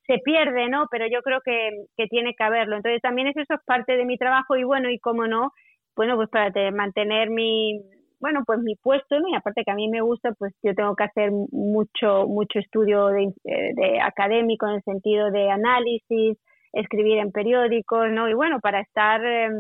[0.07, 0.87] se pierde, ¿no?
[0.91, 2.75] Pero yo creo que, que tiene que haberlo.
[2.75, 5.53] Entonces también eso es parte de mi trabajo y bueno, y como no,
[5.97, 7.81] bueno, pues para mantener mi,
[8.21, 9.29] bueno, pues mi puesto, ¿no?
[9.29, 13.07] Y aparte que a mí me gusta, pues yo tengo que hacer mucho, mucho estudio
[13.09, 16.39] de, de académico en el sentido de análisis,
[16.73, 18.29] escribir en periódicos, ¿no?
[18.29, 19.53] Y bueno, para estar em,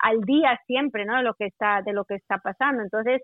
[0.00, 1.16] al día siempre, ¿no?
[1.16, 2.82] De lo que está, de lo que está pasando.
[2.82, 3.22] Entonces,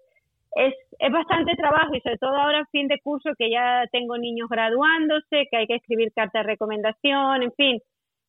[0.53, 4.49] es, es bastante trabajo y sobre todo ahora fin de curso que ya tengo niños
[4.49, 7.81] graduándose, que hay que escribir cartas de recomendación, en fin.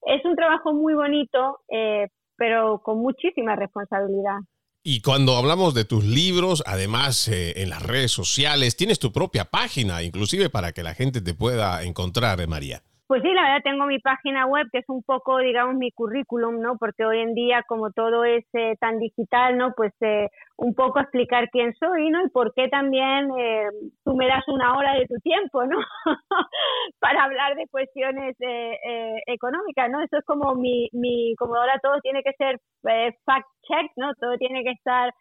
[0.06, 2.08] Es un trabajo muy bonito, eh,
[2.40, 4.40] pero con muchísima responsabilidad.
[4.82, 9.46] Y cuando hablamos de tus libros, además eh, en las redes sociales, tienes tu propia
[9.46, 12.82] página, inclusive para que la gente te pueda encontrar, María.
[13.10, 16.62] Pues sí, la verdad tengo mi página web que es un poco, digamos, mi currículum,
[16.62, 16.78] ¿no?
[16.78, 19.74] Porque hoy en día, como todo es eh, tan digital, ¿no?
[19.76, 22.24] Pues eh, un poco explicar quién soy, ¿no?
[22.24, 23.66] Y por qué también eh,
[24.06, 25.80] tú me das una hora de tu tiempo, ¿no?
[27.00, 28.36] Para hablar de cuestiones
[29.26, 30.04] económicas, ¿no?
[30.04, 32.60] Eso es como mi, mi, como ahora todo tiene que ser
[33.26, 34.14] fact check, ¿no?
[34.20, 35.12] Todo tiene que estar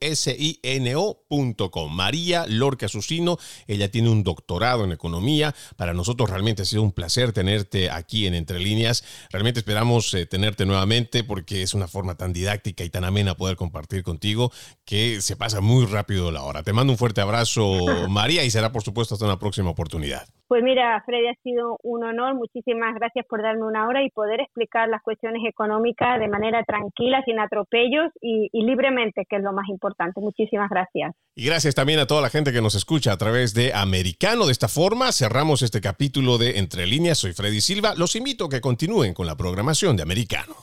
[1.96, 5.56] María Lorca Susino, ella tiene un doctorado en economía.
[5.76, 9.28] Para nosotros realmente ha sido un placer tenerte aquí en Entre Líneas.
[9.32, 13.58] Realmente esperamos eh, tenerte nuevamente porque es una forma tan didáctica y tan amena poder
[13.58, 14.52] compartir contigo
[14.86, 16.62] que se pasa muy rápido la hora.
[16.62, 17.64] Te mando un fuerte abrazo,
[18.10, 20.28] María, y será por supuesto hasta una próxima oportunidad.
[20.48, 22.36] Pues mira, Freddy, ha sido un honor.
[22.36, 25.87] Muchísimas gracias por darme una hora y poder explicar las cuestiones económicas
[26.20, 30.20] de manera tranquila, sin atropellos y, y, libremente, que es lo más importante.
[30.22, 31.14] Muchísimas gracias.
[31.36, 34.46] Y gracias también a toda la gente que nos escucha a través de Americano.
[34.46, 37.18] De esta forma cerramos este capítulo de Entre líneas.
[37.18, 37.94] Soy Freddy Silva.
[37.96, 40.56] Los invito a que continúen con la programación de Americano.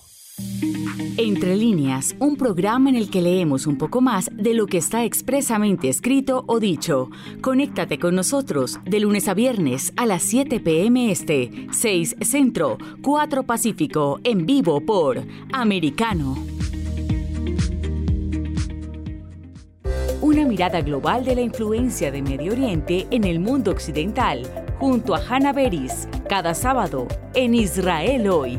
[1.16, 5.04] Entre líneas, un programa en el que leemos un poco más de lo que está
[5.04, 7.10] expresamente escrito o dicho.
[7.40, 13.44] Conéctate con nosotros de lunes a viernes a las 7 pm este, 6 Centro, 4
[13.44, 15.22] Pacífico, en vivo por
[15.52, 16.36] Americano.
[20.20, 24.42] Una mirada global de la influencia de Medio Oriente en el mundo occidental,
[24.80, 28.58] junto a Hannah Beris, cada sábado en Israel hoy